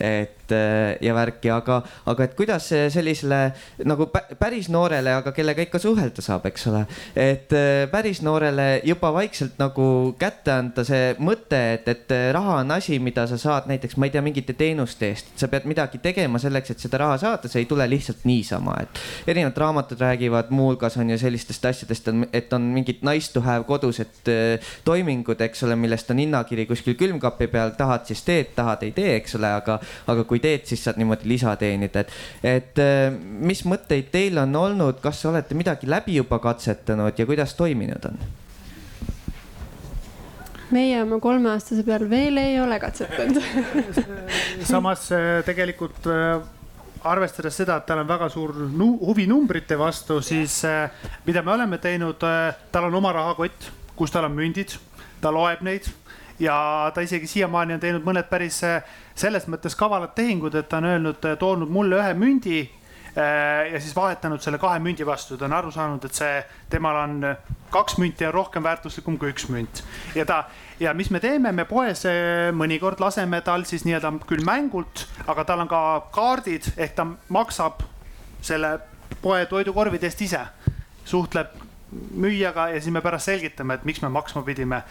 [0.00, 3.40] et äh, ja värki, aga, aga et kuidas sellisele
[3.84, 6.84] nagu päris noorele, aga kellega ikka suhelda saab, eks ole.
[7.14, 12.76] et äh, päris noorele juba vaikselt nagu kätte anda see mõte, et, et raha on
[12.76, 15.32] asi, mida sa saad näiteks, ma ei tea, mingite teenuste eest.
[15.36, 19.32] sa pead midagi tegema selleks, et seda raha saada, see ei tule lihtsalt niisama, et
[19.32, 24.28] erinevad raamatud räägivad muuhulgas on ju sellistest asjadest et on mingid nice to have kodused
[24.28, 28.92] äh, toimingud, eks ole, millest on hinnakiri kuskil külmkapi peal, tahad, siis teed, tahad, ei
[28.96, 29.78] tee, eks ole, aga,
[30.10, 34.56] aga kui teed, siis saad niimoodi lisa teenida, et, et äh, mis mõtteid teil on
[34.56, 38.20] olnud, kas olete midagi läbi juba katsetanud ja kuidas toiminud on?
[40.74, 43.36] meie oma kolmeaastase peal veel ei ole katsetanud.
[44.72, 46.08] Samas äh, tegelikult
[47.06, 50.58] arvestades seda, et tal on väga suur huvi numbrite vastu, siis
[51.26, 52.18] mida me oleme teinud,
[52.74, 54.74] tal on oma rahakott, kus tal on mündid,
[55.22, 55.86] ta loeb neid
[56.38, 58.60] ja ta isegi siiamaani on teinud mõned päris
[59.16, 62.58] selles mõttes kavalad tehingud, et ta on öelnud, toonud mulle ühe mündi
[63.18, 66.32] Äh, ja siis vahetanud selle kahe mündi vastu, ta on aru saanud, et see,
[66.68, 67.14] temal on
[67.72, 69.80] kaks münti on rohkem väärtuslikum kui üks münt.
[70.14, 70.42] ja ta,
[70.80, 75.46] ja mis me teeme, me poes äh, mõnikord laseme tal siis nii-öelda küll mängult, aga
[75.48, 75.80] tal on ka
[76.12, 77.86] kaardid ehk ta maksab
[78.44, 78.74] selle
[79.24, 80.42] poe toidukorvide eest ise,
[81.08, 81.56] suhtleb
[82.20, 84.82] müüjaga ja siis me pärast selgitame, et miks me maksma pidime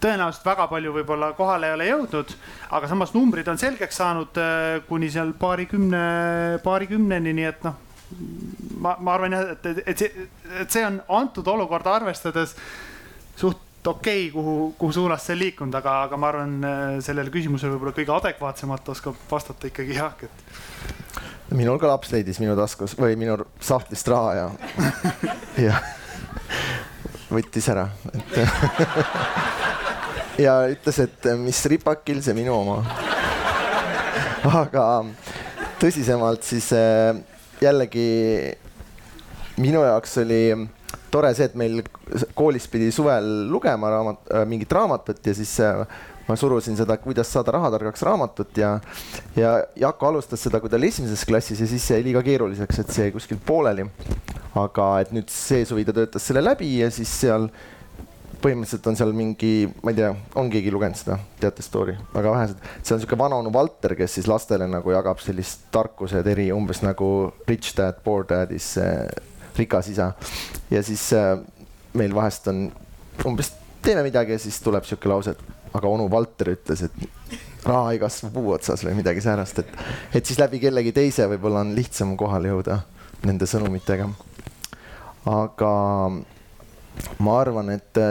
[0.00, 2.32] tõenäoliselt väga palju võib-olla kohale ei ole jõudnud,
[2.76, 6.04] aga samas numbrid on selgeks saanud äh, kuni seal paarikümne,
[6.64, 7.76] paarikümneni, nii et noh,
[8.80, 10.26] ma, ma arvan jah, et, et see,
[10.62, 12.56] et see on antud olukorda arvestades
[13.36, 17.74] suht okei okay,, kuhu, kuhu suunas see liikunud, aga, aga ma arvan, äh, sellele küsimusele
[17.74, 21.52] võib-olla kõige adekvaatsemalt oskab vastata ikkagi Jaak, et.
[21.54, 24.48] minul ka laps leidis minu taskus või minu sahtlist raha ja
[25.68, 25.84] ja
[27.34, 28.40] võttis ära, et
[30.38, 32.80] ja ütles, et mis ripakil, see minu oma.
[34.62, 34.86] aga
[35.80, 37.14] tõsisemalt siis äh,
[37.62, 38.08] jällegi
[39.62, 40.42] minu jaoks oli
[41.14, 41.82] tore see, et meil
[42.36, 45.84] koolis pidi suvel lugema raamat, äh, mingit raamatut ja siis äh,
[46.28, 48.78] ma surusin seda, kuidas saada rahatargaks raamatut ja,
[49.36, 52.92] ja Jako alustas seda, kui ta oli esimeses klassis ja siis jäi liiga keeruliseks, et
[52.92, 53.86] see jäi kuskil pooleli.
[54.54, 57.48] aga et nüüd see suvi ta töötas selle läbi ja siis seal
[58.44, 59.52] põhimõtteliselt on seal mingi,
[59.84, 62.66] ma ei tea, on keegi lugenud seda, teate story, väga vähesed.
[62.82, 67.08] see on sihuke vanaonu Valter, kes siis lastele nagu jagab sellist tarkused eri, umbes nagu
[67.48, 69.06] Rich Dad, Poor Dad is äh,
[69.56, 70.12] rikas isa.
[70.70, 71.38] ja siis äh,
[71.94, 72.66] meil vahest on
[73.24, 73.52] umbes
[73.84, 78.02] teeme midagi ja siis tuleb sihuke lause, et aga onu Valter ütles, et raha ei
[78.02, 79.72] kasva puu otsas või midagi säärast, et,
[80.14, 82.82] et siis läbi kellegi teise võib-olla on lihtsam kohale jõuda
[83.24, 84.10] nende sõnumitega.
[85.32, 85.72] aga
[87.22, 88.02] ma arvan, et,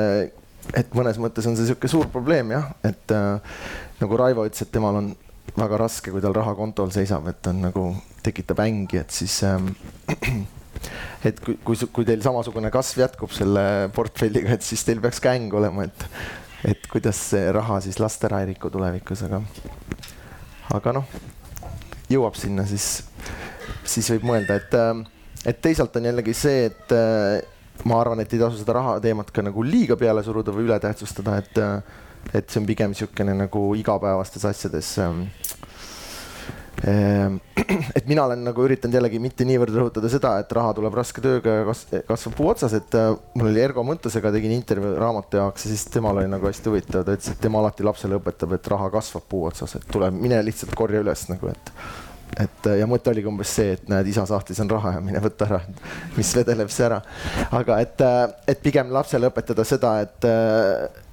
[0.77, 3.59] et mõnes mõttes on see sihuke suur probleem jah, et äh,
[4.01, 5.13] nagu Raivo ütles, et temal on
[5.57, 7.85] väga raske, kui tal raha kontol seisab, et on nagu
[8.25, 9.73] tekitab ängi, et siis ähm,
[11.27, 15.35] et kui, kui, kui teil samasugune kasv jätkub selle portfelliga, et siis teil peaks ka
[15.35, 16.07] äng olema, et,
[16.73, 19.41] et kuidas see raha siis last ära ei riku tulevikus, aga,
[20.79, 21.17] aga noh,
[22.11, 23.03] jõuab sinna, siis,
[23.85, 24.77] siis võib mõelda, et,
[25.53, 26.97] et teisalt on jällegi see, et
[27.85, 31.37] ma arvan, et ei tasu seda raha teemat ka nagu liiga peale suruda või ületähtsustada,
[31.41, 31.63] et,
[32.33, 35.25] et see on pigem niisugune nagu igapäevastes asjades ähm,
[36.87, 37.39] ähm,
[37.97, 41.57] et mina olen nagu üritanud jällegi mitte niivõrd rõhutada seda, et raha tuleb raske tööga
[41.59, 45.67] ja kas, kasvab puu otsas, et äh, mul oli Ergo Mõntusega tegin intervjuu raamatu jaoks
[45.67, 48.73] ja siis temal oli nagu hästi huvitav, ta ütles, et tema alati lapsele õpetab, et
[48.77, 51.75] raha kasvab puu otsas, et tule, mine lihtsalt korja üles nagu, et
[52.39, 55.47] et ja mõte oligi umbes see, et näed, isa sahtlis on raha ja mine võta
[55.49, 55.59] ära,
[56.17, 56.99] mis vedeleb see ära.
[57.51, 58.03] aga et,
[58.49, 60.27] et pigem lapsele õpetada seda, et,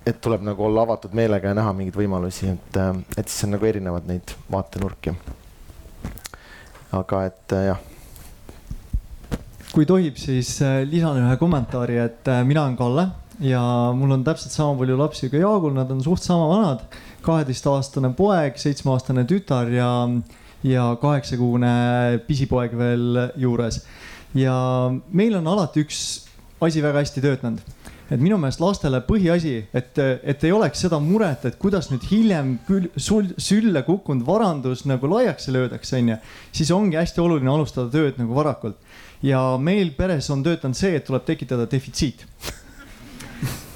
[0.09, 2.81] et tuleb nagu olla avatud meelega ja näha mingeid võimalusi, et,
[3.17, 5.15] et siis on nagu erinevad neid vaatenurki.
[6.97, 7.87] aga et jah.
[9.75, 13.63] kui tohib, siis äh, lisan ühe kommentaari, et äh, mina olen Kalle ja
[13.97, 16.85] mul on täpselt sama palju lapsi kui Jaagul, nad on suht sama vanad,
[17.25, 19.91] kaheteistaastane poeg, seitsmeaastane tütar ja
[20.67, 23.85] ja kaheksakuune pisipoeg veel juures.
[24.35, 24.55] ja
[25.11, 26.01] meil on alati üks
[26.61, 27.63] asi väga hästi töötanud
[28.11, 32.57] et minu meelest lastele põhiasi, et, et ei oleks seda muret, et kuidas nüüd hiljem
[32.67, 36.17] küll sul sülle kukkunud varandus nagu laiaks löödakse, onju.
[36.53, 38.77] siis ongi hästi oluline alustada tööd nagu varakult.
[39.23, 42.27] ja meil peres on töötanud see, et tuleb tekitada defitsiit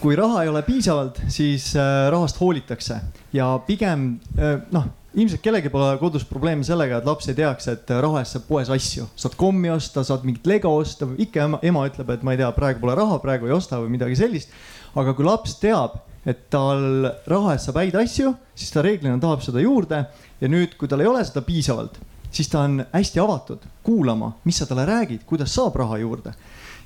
[0.02, 2.98] kui raha ei ole piisavalt, siis äh, rahast hoolitakse
[3.32, 7.90] ja pigem äh, noh ilmselt kellelgi pole kodus probleeme sellega, et laps ei teaks, et
[8.02, 11.84] raha eest saab poes asju, saad kommi osta, saad mingit lego osta, ikka ema, ema
[11.88, 14.50] ütleb, et ma ei tea, praegu pole raha, praegu ei osta või midagi sellist.
[14.94, 19.42] aga kui laps teab, et tal raha eest saab häid asju, siis ta reeglina tahab
[19.44, 20.04] seda juurde
[20.40, 21.98] ja nüüd, kui tal ei ole seda piisavalt,
[22.34, 26.34] siis ta on hästi avatud kuulama, mis sa talle räägid, kuidas saab raha juurde.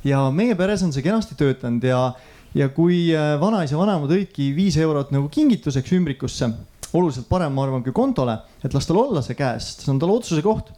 [0.05, 2.13] ja meie peres on see kenasti töötanud ja,
[2.55, 6.51] ja kui äh, vanaisa, vanaema tõidki viis eurot nagu kingituseks ümbrikusse
[6.97, 10.13] oluliselt parem, ma arvan, kui kontole, et las tal olla see käes, see on tal
[10.15, 10.73] otsuse koht.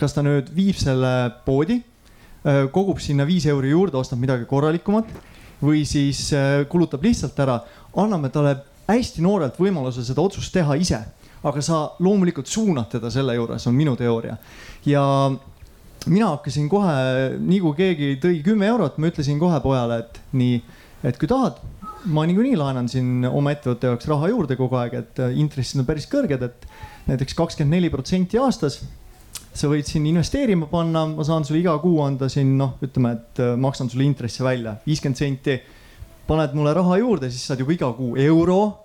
[0.00, 1.76] kas ta nüüd viib selle poodi,
[2.74, 5.10] kogub sinna viis euri juurde, ostab midagi korralikumat
[5.62, 6.30] või siis
[6.72, 7.60] kulutab lihtsalt ära,
[8.00, 8.56] anname talle
[8.88, 10.98] hästi noorelt võimaluse seda otsust teha ise,
[11.44, 14.36] aga sa loomulikult suunad teda selle juures, on minu teooria.
[14.86, 15.04] ja
[16.06, 16.94] mina hakkasin kohe,
[17.38, 20.58] nii kui keegi tõi kümme eurot, ma ütlesin kohe pojale, et nii,
[21.04, 21.60] et kui tahad,
[22.04, 25.88] ma niikuinii laenan siin oma ettevõtte jaoks raha juurde kogu aeg, et äh, intressid on
[25.88, 26.66] päris kõrged, et
[27.08, 28.82] näiteks kakskümmend neli protsenti aastas.
[29.52, 33.40] sa võid siin investeerima panna, ma saan sulle iga kuu anda siin noh, ütleme, et
[33.44, 35.60] äh, maksan sulle intressi välja viiskümmend senti.
[36.26, 38.78] paned mulle raha juurde, siis saad juba iga kuu euro.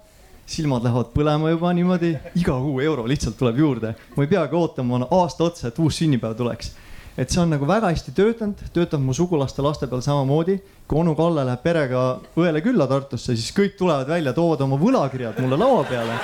[0.47, 5.07] silmad lähevad põlema juba niimoodi, iga kuu euro lihtsalt tuleb juurde, ma ei peagi ootama
[5.11, 6.71] aasta otsa, et uus sünnipäev tuleks
[7.17, 10.59] et see on nagu väga hästi töötanud, töötab mu sugulaste laste peal samamoodi.
[10.87, 12.03] kui onu Kalle läheb perega
[12.37, 16.19] õele külla Tartusse, siis kõik tulevad välja, toovad oma võlakirjad mulle laua peale.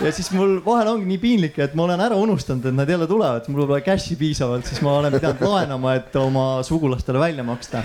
[0.00, 3.06] ja siis mul vahel ongi nii piinlik, et ma olen ära unustanud, et nad jälle
[3.06, 7.84] tulevad, mul pole cash'i piisavalt, siis ma olen pidanud laenama, et oma sugulastele välja maksta.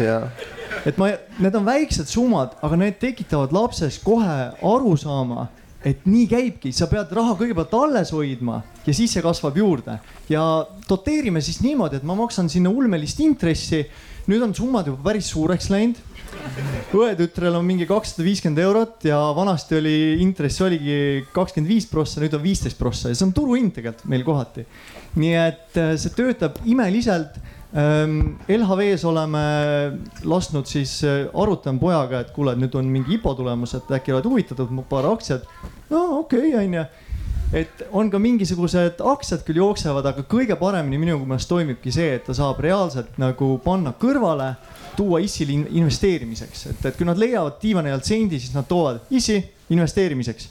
[0.85, 5.49] et ma, need on väiksed summad, aga need tekitavad lapses kohe arusaama,
[5.85, 9.99] et nii käibki, sa pead raha kõigepealt alles hoidma ja siis see kasvab juurde.
[10.29, 10.41] ja
[10.89, 13.85] doteerime siis niimoodi, et ma maksan sinna ulmelist intressi.
[14.27, 16.01] nüüd on summad juba päris suureks läinud
[16.95, 22.35] õetütrel on mingi kakssada viiskümmend eurot ja vanasti oli intress oligi kakskümmend viis prossa, nüüd
[22.37, 24.65] on viisteist prossa ja see on turuhind tegelikult meil kohati.
[25.15, 27.37] nii et äh, see töötab imeliselt.
[27.75, 29.39] Ähm, LHV-s oleme
[30.23, 34.29] lasknud siis, äh, arutame pojaga, et kuule, nüüd on mingi IPO tulemus, et äkki oled
[34.29, 35.43] huvitatud, paar aktsiat.
[35.89, 36.85] no okei okay,, onju
[37.53, 42.25] et on ka mingisugused aktsiad küll jooksevad, aga kõige paremini minu meelest toimibki see, et
[42.25, 44.53] ta saab reaalselt nagu panna kõrvale
[44.95, 49.41] tuua ISIL investeerimiseks, et, et kui nad leiavad diivani alt sendi, siis nad toovad ISI
[49.75, 50.49] investeerimiseks.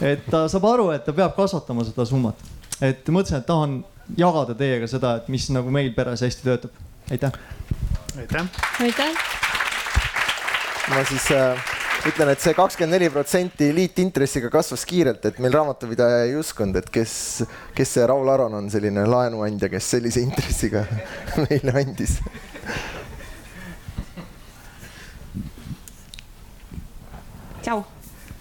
[0.00, 2.42] et ta saab aru, et ta peab kasvatama seda summat.
[2.80, 3.78] et mõtlesin, et tahan
[4.18, 6.82] jagada teiega seda, et mis nagu meil peres hästi töötab.
[7.10, 7.32] aitäh.
[8.18, 8.50] aitäh.
[8.80, 9.24] aitäh.
[10.90, 11.72] ma siis äh,
[12.06, 16.90] ütlen, et see kakskümmend neli protsenti liitintressiga kasvas kiirelt, et meil raamatupidaja ei uskunud, et
[16.92, 17.14] kes,
[17.74, 20.86] kes see Raul Aron on selline laenuandja, kes sellise intressiga
[21.46, 22.20] meile andis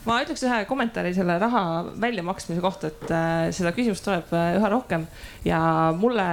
[0.06, 1.64] ma ütleks ühe kommentaari selle raha
[2.02, 5.08] väljamaksmise kohta, et äh, seda küsimust tuleb äh, üha rohkem.
[5.46, 5.60] Ja
[5.98, 6.26] mulle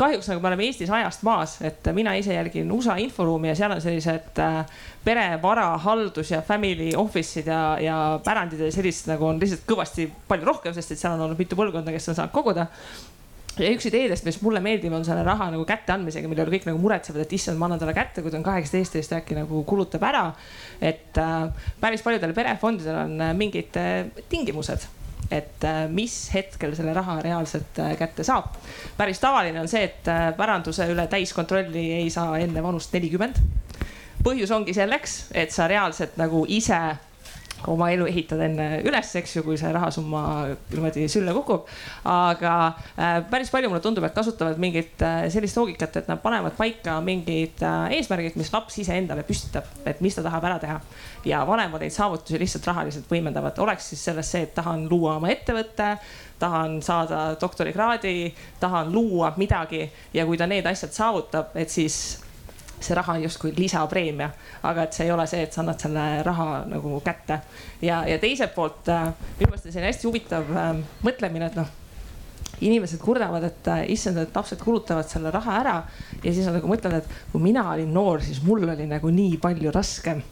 [0.00, 3.74] kahjuks nagu me oleme Eestis ajast maas, et mina ise jälgin USA inforuumi ja seal
[3.76, 4.60] on sellised äh,
[5.04, 10.10] pere, vara, haldus ja family office'id ja, ja pärandid ja sellist nagu on lihtsalt kõvasti
[10.28, 12.68] palju rohkem, sest et seal on olnud mitu põlvkonda, kes on saanud koguda
[13.60, 16.80] ja üks ideedest, mis mulle meeldib, on selle raha nagu kätteandmisega, mille üle kõik nagu
[16.82, 19.38] muretsevad, et issand, ma annan talle kätte, kui ta on kaheksateist ja siis ta äkki
[19.38, 20.30] nagu kulutab ära.
[20.80, 24.88] et äh, päris paljudel perefondidel on äh, mingid äh, tingimused
[25.30, 28.56] et äh, mis hetkel selle raha reaalselt äh, kätte saab.
[28.96, 33.38] päris tavaline on see, et äh, päranduse üle täiskontrolli ei saa enne vanust nelikümmend.
[34.24, 36.80] põhjus ongi selleks, et sa reaalselt nagu ise
[37.68, 40.22] oma elu ehitad enne üles, eks ju, kui see rahasumma
[40.70, 41.68] niimoodi sülle kukub.
[42.08, 42.54] aga
[42.96, 46.98] äh, päris palju mulle tundub, et kasutavad mingit äh, sellist loogikat, et nad panevad paika
[47.04, 50.80] mingid äh, eesmärgid, mis laps ise endale püstitab, et mis ta tahab ära teha.
[51.24, 55.28] ja vanemad neid saavutusi lihtsalt rahaliselt võimendavad, oleks siis selles see, et tahan luua oma
[55.28, 55.96] ettevõtte
[56.40, 62.20] tahan saada doktorikraadi, tahan luua midagi ja kui ta need asjad saavutab, et siis
[62.84, 64.30] see raha on justkui lisapreemia,
[64.68, 67.40] aga et see ei ole see, et sa annad selle raha nagu kätte.
[67.82, 70.72] ja, ja teiselt poolt äh, minu meelest on selline hästi huvitav äh,
[71.06, 71.76] mõtlemine, et noh
[72.60, 75.76] inimesed kurdavad, et äh, issand, et lapsed kulutavad selle raha ära
[76.22, 79.40] ja siis nad nagu mõtlevad, et kui mina olin noor, siis mul oli nagu nii
[79.42, 80.22] palju raskem.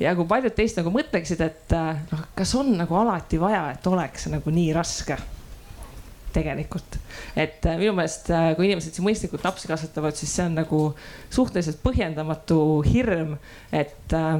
[0.00, 1.74] ja kui paljud teist nagu mõtleksid, et
[2.12, 5.18] noh, kas on nagu alati vaja, et oleks nagu nii raske
[6.32, 6.98] tegelikult.
[7.36, 10.82] et äh, minu meelest, äh, kui inimesed siin mõistlikult lapsi kasvatavad, siis see on nagu
[11.34, 13.36] suhteliselt põhjendamatu hirm,
[13.72, 14.38] et äh,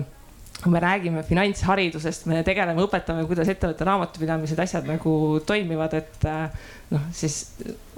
[0.59, 5.13] kui me räägime finantsharidusest, me tegeleme, õpetame, kuidas ettevõtte raamatupidamised, asjad nagu
[5.47, 6.27] toimivad, et
[6.91, 7.37] noh, siis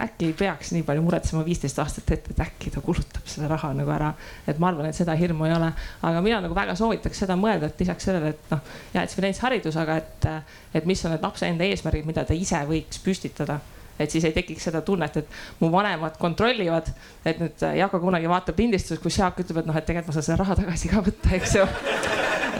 [0.04, 3.72] äkki ei peaks nii palju muretsema viisteist aastat ette, et äkki ta kulutab selle raha
[3.78, 4.12] nagu ära.
[4.44, 5.72] et ma arvan, et seda hirmu ei ole,
[6.02, 8.60] aga mina nagu väga soovitaks seda mõelda, et lisaks sellele, et noh,
[8.92, 10.30] ja et see finantsharidus, aga et,
[10.74, 13.62] et mis on need lapse enda eesmärgid, mida ta ise võiks püstitada
[14.00, 16.90] et siis ei tekiks seda tunnet, et mu vanemad kontrollivad.
[17.24, 20.18] et nüüd äh, Jako kunagi vaatab lindistust, kus Jaak ütleb, et noh, et tegelikult ma
[20.18, 21.64] saan selle raha tagasi ka võtta, eks ju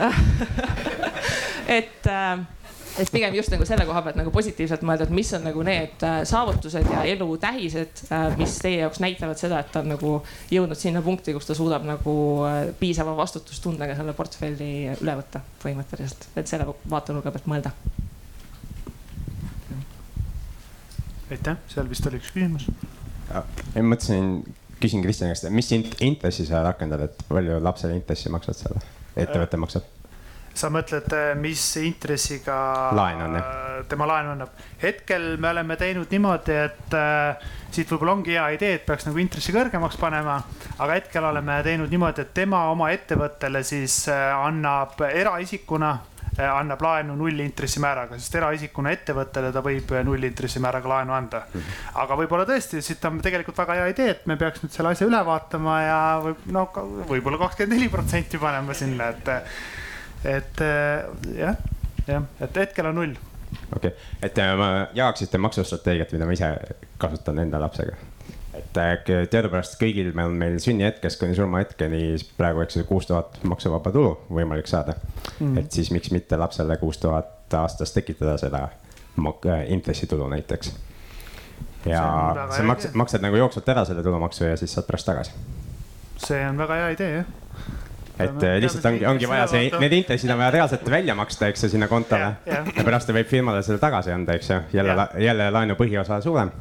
[1.79, 2.43] et äh,
[3.01, 6.05] et pigem just nagu selle koha pealt nagu positiivselt mõelda, et mis on nagu need
[6.05, 8.05] äh, saavutused ja elu tähised,
[8.37, 10.13] mis teie jaoks näitavad seda, et ta on nagu
[10.53, 12.15] jõudnud sinna punkti, kus ta suudab nagu
[12.83, 17.75] piisava vastutustundega selle portfelli üle võtta põhimõtteliselt, et selle vaatenurga pealt mõelda
[21.31, 22.67] aitäh, seal vist oli üks küsimus.
[23.31, 23.45] ma
[23.93, 24.41] mõtlesin,
[24.83, 29.65] küsin Kristjani käest, mis intressi sa rakendad, et palju lapsele intressi maksad seal, ettevõte äh,
[29.67, 29.89] maksab?
[30.61, 32.57] sa mõtled, äh, mis intressiga
[32.97, 33.39] laen on,
[33.89, 34.55] tema laenu annab.
[34.83, 39.21] hetkel me oleme teinud niimoodi, et äh, siit võib-olla ongi hea idee, et peaks nagu
[39.23, 40.41] intressi kõrgemaks panema.
[40.79, 45.97] aga hetkel oleme teinud niimoodi, et tema oma ettevõttele siis äh, annab eraisikuna
[46.39, 51.43] annab laenu nullintressimääraga, sest eraisikuna ettevõttele ta võib nullintressimääraga laenu anda.
[52.03, 55.09] aga võib-olla tõesti, siit on tegelikult väga hea idee, et me peaks nüüd selle asja
[55.11, 56.67] üle vaatama ja võib, no
[57.09, 59.33] võib-olla kakskümmend neli protsenti panema sinna, et,
[60.37, 60.63] et
[61.37, 61.59] jah,
[62.07, 63.19] jah, et hetkel on null
[63.75, 66.55] okei okay., et ma jagaksite maksustrateegiat, mida ma ise
[67.01, 68.10] kasutan enda lapsega
[68.61, 72.03] et teadupärast kõigil meil, meil sünnihetkest kuni surmahetkeni
[72.39, 74.97] praegu, eks ju, kuus tuhat maksuvaba tulu võimalik saada.
[75.39, 75.59] Mm..
[75.63, 78.69] et siis miks mitte lapsele kuus tuhat aastas tekitada seda
[79.67, 80.73] intressitulu näiteks.
[81.87, 85.31] ja on sa maksad, maksad nagu jooksvalt ära selle tulumaksu ja siis saad pärast tagasi.
[86.17, 87.27] see on väga hea idee jah.
[88.19, 91.65] et eh, lihtsalt ongi, ongi vaja see, need intressid on vaja reaalselt välja maksta, eks
[91.65, 92.35] ju, sinna kontole.
[92.47, 96.53] Ja pärast ta võib firmale selle tagasi anda, eks ju, jälle jälle laenu põhiosa suurem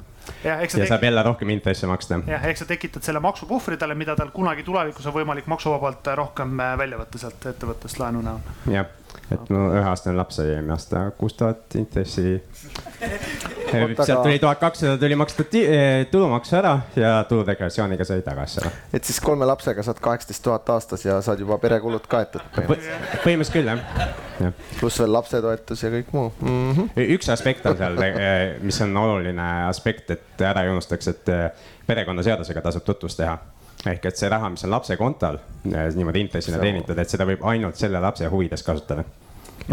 [0.44, 2.22] ja ja saab tekitad, jälle rohkem intresse maksta.
[2.28, 6.18] jah, eks sa tekitad selle maksupuhvri talle, mida tal kunagi tulevikus on võimalik maksuvabalt äh,
[6.20, 8.44] rohkem äh, välja võtta sealt ettevõttest laenu näol.
[8.72, 8.90] jah,
[9.32, 12.38] et mu üheaastane laps sai eelmine aasta kuus tuhat intressi.
[13.70, 18.72] Sealt aga- tuli tuhat kakssada tuli maksta eh, tulumaksu ära ja tuludeklaratsiooniga sai tagasi selle.
[18.94, 23.24] et siis kolme lapsega saad kaheksateist tuhat aastas ja saad juba perekulud kaetud põhimõtteliselt.
[23.24, 24.66] põhimõtteliselt küll jah, jah.
[24.80, 26.72] pluss veel lapsetoetus ja kõik muu mm.
[26.72, 27.08] -hmm.
[27.18, 28.02] üks aspekt on seal,
[28.62, 31.48] mis on oluline aspekt, et ära ei unustaks, et eh,
[31.88, 33.38] perekonnaseadusega tasub tutvust teha.
[33.88, 35.40] ehk et see raha, mis on lapse kontol
[35.72, 39.06] eh, niimoodi intressina teenitud, et seda võib ainult selle lapse huvides kasutada.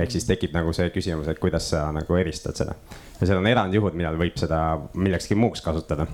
[0.03, 2.76] Ehk siis tekib nagu see küsimus, et kuidas sa nagu eristad seda.
[3.20, 4.62] ja seal on erandjuhud, millal võib seda
[4.94, 6.07] millekski muuks kasutada.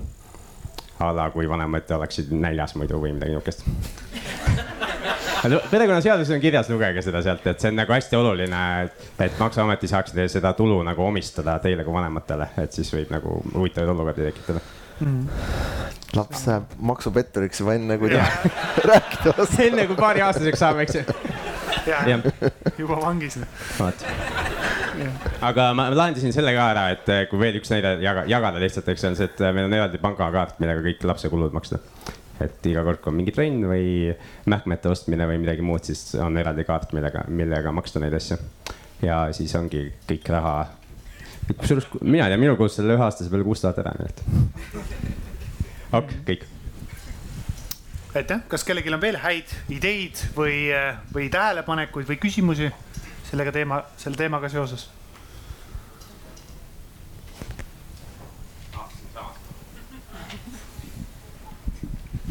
[0.99, 3.65] a la kui vanemad oleksid näljas muidu või midagi niukest.
[5.71, 8.61] perekonnaseaduses on kirjas, lugege seda sealt, et see on nagu hästi oluline,
[9.19, 13.41] et maksuamet ei saaks seda tulu nagu omistada teile kui vanematele, et siis võib nagu
[13.53, 14.61] huvitavaid olukordi tekitada.
[16.17, 18.23] Laps läheb maksupetturiks juba enne, kui ta
[18.89, 19.59] rääkida oskab.
[19.65, 21.03] enne kui paariaastaseks saab, eks ju.
[22.77, 23.39] juba vangis.
[23.79, 24.05] vot.
[25.41, 28.91] aga ma lahendasin selle ka ära, et eh, kui veel üks näide jaga, jagada lihtsalt,
[28.93, 31.81] eks on see, et meil on eraldi pangakaart, millega kõik lapse kulud maksta.
[32.43, 34.13] et iga kord, kui on mingi trenn või
[34.51, 38.37] mähkmete ostmine või midagi muud, siis on eraldi kaart, millega, millega maksta neid asju.
[39.01, 40.57] ja siis ongi kõik raha.
[41.51, 44.23] Kusjuures mina tean, minu kulus selle ühe aastase peale kuus tuhat ära, nii et.
[45.99, 46.47] ok, kõik.
[48.15, 50.65] aitäh, kas kellelgi on veel häid ideid või,
[51.13, 52.71] või tähelepanekuid või küsimusi
[53.29, 54.89] sellega teema, selle teemaga seoses?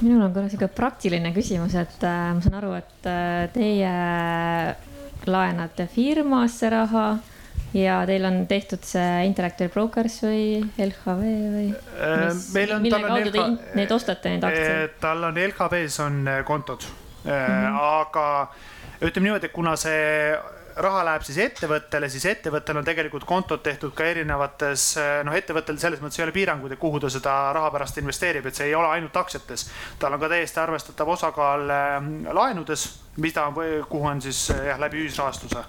[0.02, 3.92] minul on korra sihuke praktiline küsimus, et äh, ma saan aru, et äh, teie
[5.30, 7.04] laenate firmasse raha
[7.74, 11.22] ja teil on tehtud see Interactive Brokers või LHV
[11.56, 14.98] või mis, meil on- mille kaudu te LH neid ostate, neid aktsiaid?
[15.00, 16.84] tal on LHV-s on äh, kontod
[17.24, 17.30] mm.
[17.30, 17.78] -hmm.
[17.80, 18.26] aga
[19.02, 20.34] ütleme niimoodi, et kuna see
[20.76, 24.86] raha läheb siis ettevõttele, siis ettevõttel on tegelikult kontod tehtud ka erinevates,
[25.26, 28.58] noh, ettevõttel selles mõttes ei ole piiranguid, et kuhu ta seda raha pärast investeerib, et
[28.58, 29.68] see ei ole ainult aktsiates.
[29.98, 31.98] tal on ka täiesti arvestatav osakaal äh,
[32.32, 33.52] laenudes, mida,
[33.88, 35.64] kuhu on siis äh, jah, läbi ühisrahastuse.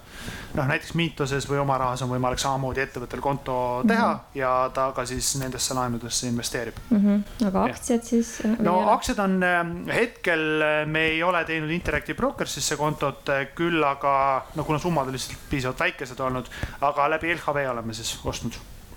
[0.54, 3.56] noh, näiteks Mintoses või oma rahas on võimalik samamoodi ettevõttel konto
[3.88, 4.38] teha mm -hmm.
[4.40, 6.76] ja ta ka siis nendesse laenudesse investeerib.
[6.90, 7.46] Mhm.
[7.48, 8.38] aga aktsiad siis?
[8.60, 14.64] no aktsiad on ähm, hetkel, me ei ole teinud Interactive Brokersisse kontot, küll aga no
[14.64, 16.46] kuna summad on lihtsalt piisavalt väikesed olnud,
[16.82, 18.54] aga läbi LHV oleme siis ostnud.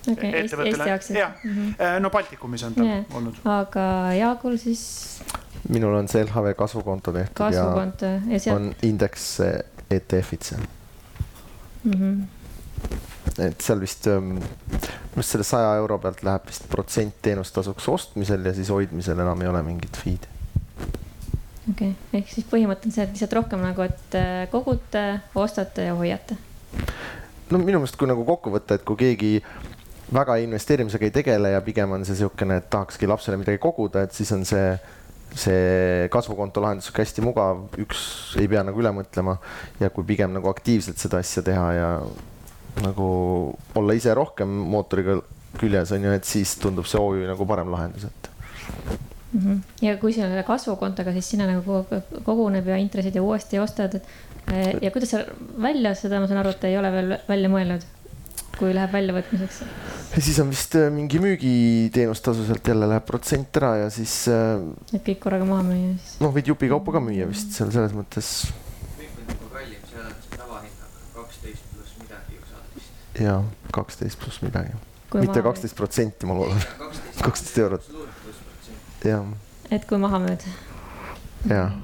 [0.07, 0.55] Eesti
[0.91, 1.75] aktsiad jah, mm.
[1.99, 3.03] no Baltikumis on ta Jaa.
[3.13, 3.33] olnud.
[3.33, 3.49] -hmm.
[3.49, 5.19] aga Jaagul siis
[5.67, 9.27] minul on see LHV kasvukonto tehtud kasvukonto ja ja sealt on indeks
[9.91, 10.61] ETF-id seal.
[11.83, 11.91] mm.
[11.93, 13.43] -hmm.
[13.43, 14.41] et seal vist, minu
[15.15, 19.47] arust selle saja euro pealt läheb vist protsent teenustasuks ostmisel ja siis hoidmisel enam ei
[19.47, 20.27] ole mingit fee'd.
[21.69, 25.89] okei okay., ehk siis põhimõte on see, et lihtsalt rohkem nagu, et äh, kogute, ostate
[25.89, 26.37] ja hoiate.
[27.49, 29.33] no minu meelest, kui nagu kokku võtta, et kui keegi
[30.13, 34.15] väga investeerimisega ei tegele ja pigem on see niisugune, et tahakski lapsele midagi koguda, et
[34.15, 34.77] siis on see,
[35.37, 38.01] see kasvukonto lahendus sihuke hästi mugav, üks
[38.41, 39.37] ei pea nagu üle mõtlema
[39.81, 41.89] ja kui pigem nagu aktiivselt seda asja teha ja
[42.83, 43.07] nagu
[43.75, 45.19] olla ise rohkem mootoriga
[45.57, 48.33] küljes on ju, et siis tundub see OÜ nagu parem lahendus, et
[49.33, 49.59] Mm -hmm.
[49.81, 54.03] ja kui selle kasvukontoga, siis sinna nagu kogu- koguneb ja intressid ja uuesti ostad, et
[54.51, 55.19] äh, ja kuidas sa
[55.61, 57.83] välja seda, ma saan aru, et ei ole veel välja mõelnud,
[58.57, 59.59] kui läheb väljavõtmiseks.
[60.15, 64.63] ja siis on vist äh, mingi müügiteenustasu sealt jälle läheb protsent ära ja siis äh,
[64.93, 66.15] et kõik korraga maha müüa siis.
[66.23, 68.31] noh, võid jupikaupa ka müüa vist seal selles mõttes
[68.97, 73.21] kõik on juba kallim, seal on see tavahinnaga kaksteist pluss midagi ju saad vist.
[73.27, 73.37] ja
[73.77, 74.81] kaksteist pluss midagi,
[75.19, 76.65] mitte kaksteist protsenti, ma loodan,
[77.27, 77.93] kaksteist eurot,
[79.05, 79.31] jah,
[79.69, 80.49] et kui maha müüd.
[81.51, 81.77] jah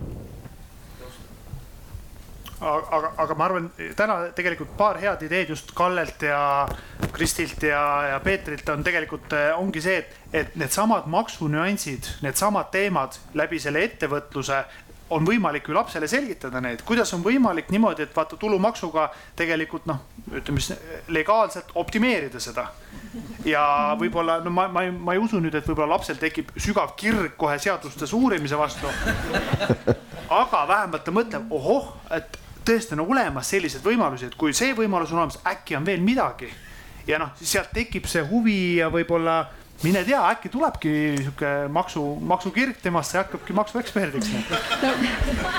[2.64, 6.68] aga, aga, ma arvan, täna tegelikult paar head ideed just Kallelt ja
[7.14, 7.84] Kristilt ja,
[8.14, 14.64] ja Peetrilt on tegelikult, ongi see, et, et needsamad maksunüansid, needsamad teemad läbi selle ettevõtluse
[15.14, 19.08] on võimalik ju lapsele selgitada neid, kuidas on võimalik niimoodi, et vaata tulumaksuga
[19.38, 20.00] tegelikult noh,
[20.32, 20.80] ütleme siis
[21.14, 22.70] legaalselt optimeerida seda.
[23.46, 23.64] ja
[24.00, 27.60] võib-olla no ma, ma ma ei usu nüüd, et võib-olla lapsel tekib sügav kirg kohe
[27.60, 28.88] seadustes uurimise vastu.
[30.42, 35.12] aga vähemalt ta mõtleb, ohoh, et tõesti on olemas selliseid võimalusi, et kui see võimalus
[35.14, 36.52] on olemas, äkki on veel midagi.
[37.08, 39.42] ja noh, sealt tekib see huvi ja võib-olla
[39.84, 44.92] mine tea, äkki tulebki sihuke maksu, maksukirg temasse ja hakkabki maksueksperdiks no..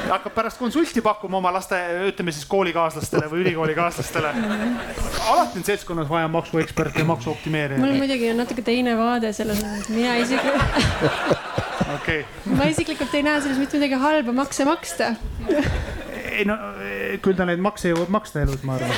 [0.08, 1.76] hakkab pärast konsulti pakkuma oma laste,
[2.08, 4.32] ütleme siis koolikaaslastele või ülikoolikaaslastele.
[5.28, 7.84] alati on seltskonnas vaja maksueksperte ja maksuoptimeerijaid.
[7.84, 11.42] mul muidugi on natuke teine vaade selles osas, mina isiklikult
[11.98, 12.24] okay..
[12.56, 15.14] ma isiklikult ei näe selles mitte midagi halba makse maksta.
[16.30, 16.56] Ei no
[17.24, 18.90] küll ta neid makse jõuab maksta elus, ma arvan.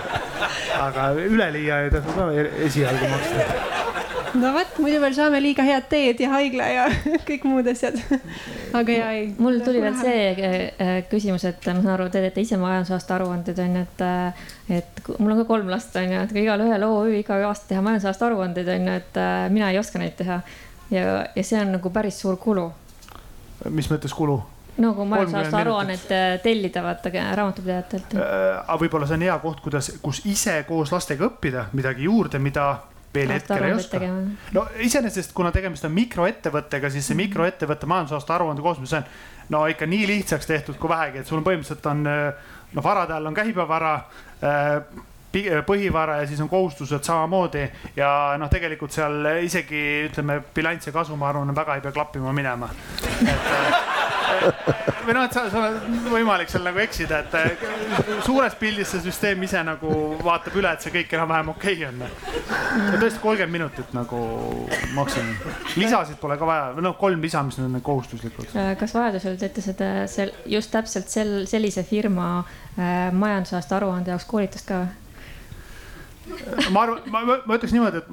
[0.86, 2.28] aga üleliia ei tasu ka
[2.66, 3.72] esialgu maksta
[4.38, 6.84] no vot, muidu veel saame liiga head teed ja haigla ja
[7.28, 7.98] kõik muud asjad.
[8.76, 9.28] aga ja ei.
[9.38, 13.60] mul tuli veel see äh, küsimus, et ma saan aru, te teete ise majandusaasta aruandeid
[13.64, 14.04] on ju, et,
[14.80, 18.30] et mul on ka kolm last on ju, et igalühel OÜ iga aasta teha majandusaasta
[18.30, 19.20] aruandeid on ju, et
[19.54, 20.40] mina ei oska neid teha.
[20.94, 22.70] ja, ja see on nagu päris suur kulu.
[23.70, 24.40] mis mõttes kulu?
[24.82, 26.08] No kui majandusaasta aruannet
[26.42, 28.24] tellida, vaata raamatupidajatelt äh,.
[28.64, 32.72] aga võib-olla see on hea koht, kuidas, kus ise koos lastega õppida midagi juurde, mida
[33.14, 34.00] veel hetkel ei oska.
[34.56, 39.64] no iseenesest, kuna tegemist on mikroettevõttega, siis see mikroettevõtte majandusaasta aruande koosmine, see on no
[39.70, 43.36] ikka nii lihtsaks tehtud kui vähegi, et sul on põhimõtteliselt on noh, varade all on
[43.36, 43.94] käibevara
[44.42, 44.78] äh,
[45.66, 47.64] põhivara ja siis on kohustused samamoodi
[47.96, 48.10] ja
[48.40, 52.70] noh, tegelikult seal isegi ütleme, bilanss ja kasu, ma arvan, väga ei pea klappima minema.
[53.24, 53.94] äh,
[55.04, 57.66] või noh, et sa, sul on võimalik seal nagu eksida, et äh,
[58.24, 59.90] suures pildis see süsteem ise nagu
[60.24, 62.02] vaatab üle, et see kõik enam-vähem okei okay on.
[63.00, 64.20] tõesti kolmkümmend minutit nagu
[64.96, 65.54] maksimum.
[65.76, 68.50] lisasid pole ka vaja, noh, kolm lisa, mis on kohustuslikud.
[68.58, 74.28] Äh, kas vajadusel teete seda sel, just täpselt sel, sellise firma äh, majandusaasta aruande jaoks
[74.30, 75.00] koolitust ka või?
[76.72, 78.08] Ma arvan, ma, ma ütleks niimoodi, et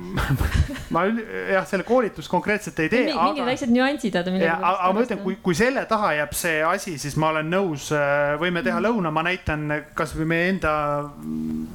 [0.93, 3.03] ma jah, selle koolitust konkreetselt ei tee.
[3.11, 4.17] mingid väiksed nüansid.
[4.17, 7.89] aga, aga ma ütlen, kui, kui selle taha jääb see asi, siis ma olen nõus,
[7.95, 8.87] äh, võime teha mm.
[8.87, 10.73] lõuna, ma näitan kasvõi meie enda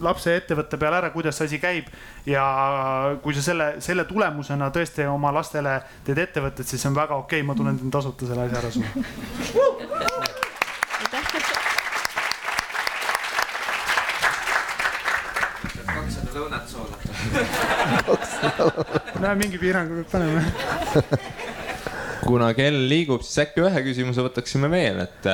[0.05, 1.91] lapse ettevõtte peal ära, kuidas see asi käib.
[2.27, 2.45] ja
[3.23, 7.41] kui sa selle, selle tulemusena tõesti oma lastele teed ettevõtet, siis see on väga okei
[7.41, 9.76] okay,, ma tulen tasuta selle asja ära sulle
[19.27, 20.41] näe, mingi piirangu peab panema
[22.27, 25.29] kuna kell liigub, siis äkki ühe küsimuse võtaksime veel, et,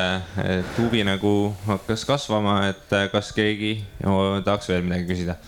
[0.45, 1.32] et huvi nagu
[1.66, 5.38] hakkas kasvama, et kas keegi no, tahaks veel midagi küsida?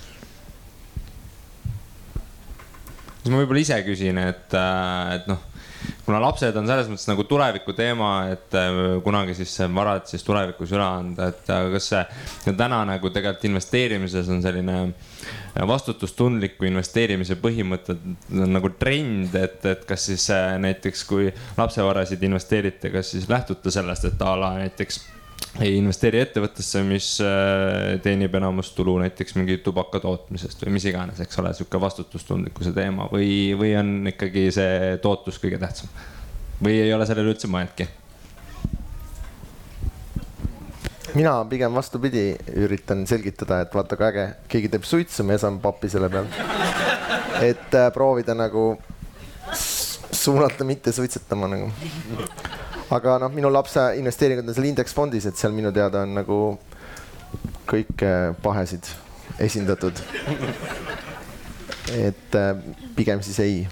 [3.24, 4.57] siis ma võib-olla ise küsin, et,
[5.16, 5.54] et noh
[6.05, 10.75] kuna lapsed on selles mõttes nagu tuleviku teema, et äh, kunagi siis varad siis tulevikus
[10.77, 14.79] üle anda, et kas see täna nagu tegelikult investeerimises on selline
[15.55, 18.01] vastutustundliku investeerimise põhimõtted
[18.51, 21.29] nagu trend, et, et kas siis äh, näiteks kui
[21.59, 25.01] lapsevarasid investeerite, kas siis lähtute sellest, et a la näiteks
[25.63, 31.21] ei investeeri ettevõttesse, mis äh, teenib enamus tulu näiteks mingi tubaka tootmisest või mis iganes,
[31.23, 33.29] eks ole, sihuke vastutustundlikkuse teema või,
[33.59, 35.93] või on ikkagi see tootlus kõige tähtsam?
[36.65, 37.87] või ei ole sellele üldse mõelnudki?
[41.15, 45.91] mina pigem vastupidi üritan selgitada, et vaata kui äge, keegi teeb suitsu, me saame pappi
[45.93, 46.27] selle peal.
[47.47, 48.73] et äh, proovida nagu
[49.55, 51.71] suunata mitte suitsetama nagu
[52.95, 56.40] aga noh, minu lapse investeeringud on seal indeksfondis, et seal minu teada on nagu
[57.70, 58.05] kõik
[58.42, 58.90] pahesid
[59.42, 60.03] esindatud.
[61.95, 62.53] et äh,
[62.97, 63.64] pigem siis ei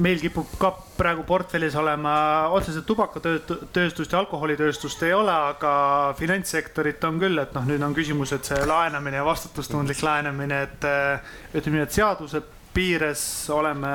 [0.00, 2.12] meil kipub ka praegu portfellis olema
[2.54, 5.72] otseselt tubakatööstust ja alkoholitööstust ei ole, aga
[6.18, 10.88] finantssektorit on küll, et noh, nüüd on küsimus, et see laenamine ja vastutustundlik laenamine, et
[10.88, 12.42] äh, ütleme nii, et seaduse
[12.74, 13.22] piires
[13.52, 13.92] oleme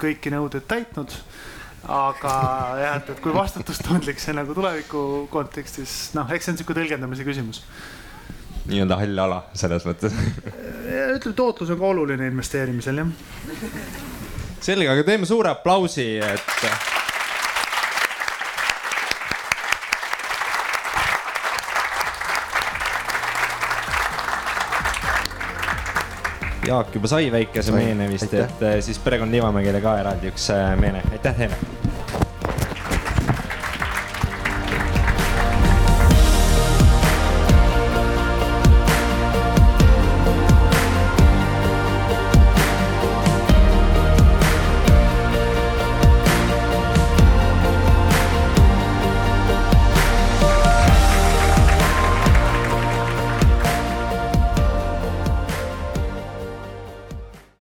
[0.00, 1.14] kõiki nõudeid täitnud
[1.92, 2.32] aga
[2.80, 7.26] jah, et, et kui vastutustundlik see nagu tuleviku kontekstis, noh, eks see on sihuke tõlgendamise
[7.26, 7.62] küsimus.
[8.66, 13.08] nii-öelda hall ala selles mõttes ütleme, tootlus on ka oluline investeerimisel, jah.
[14.60, 16.95] selge, aga teeme suure aplausi, et
[26.66, 31.04] Jaak juba sai väikese meene vist, et siis perekond Liivamägile ka eraldi üks äh, meene,
[31.14, 31.85] aitäh teile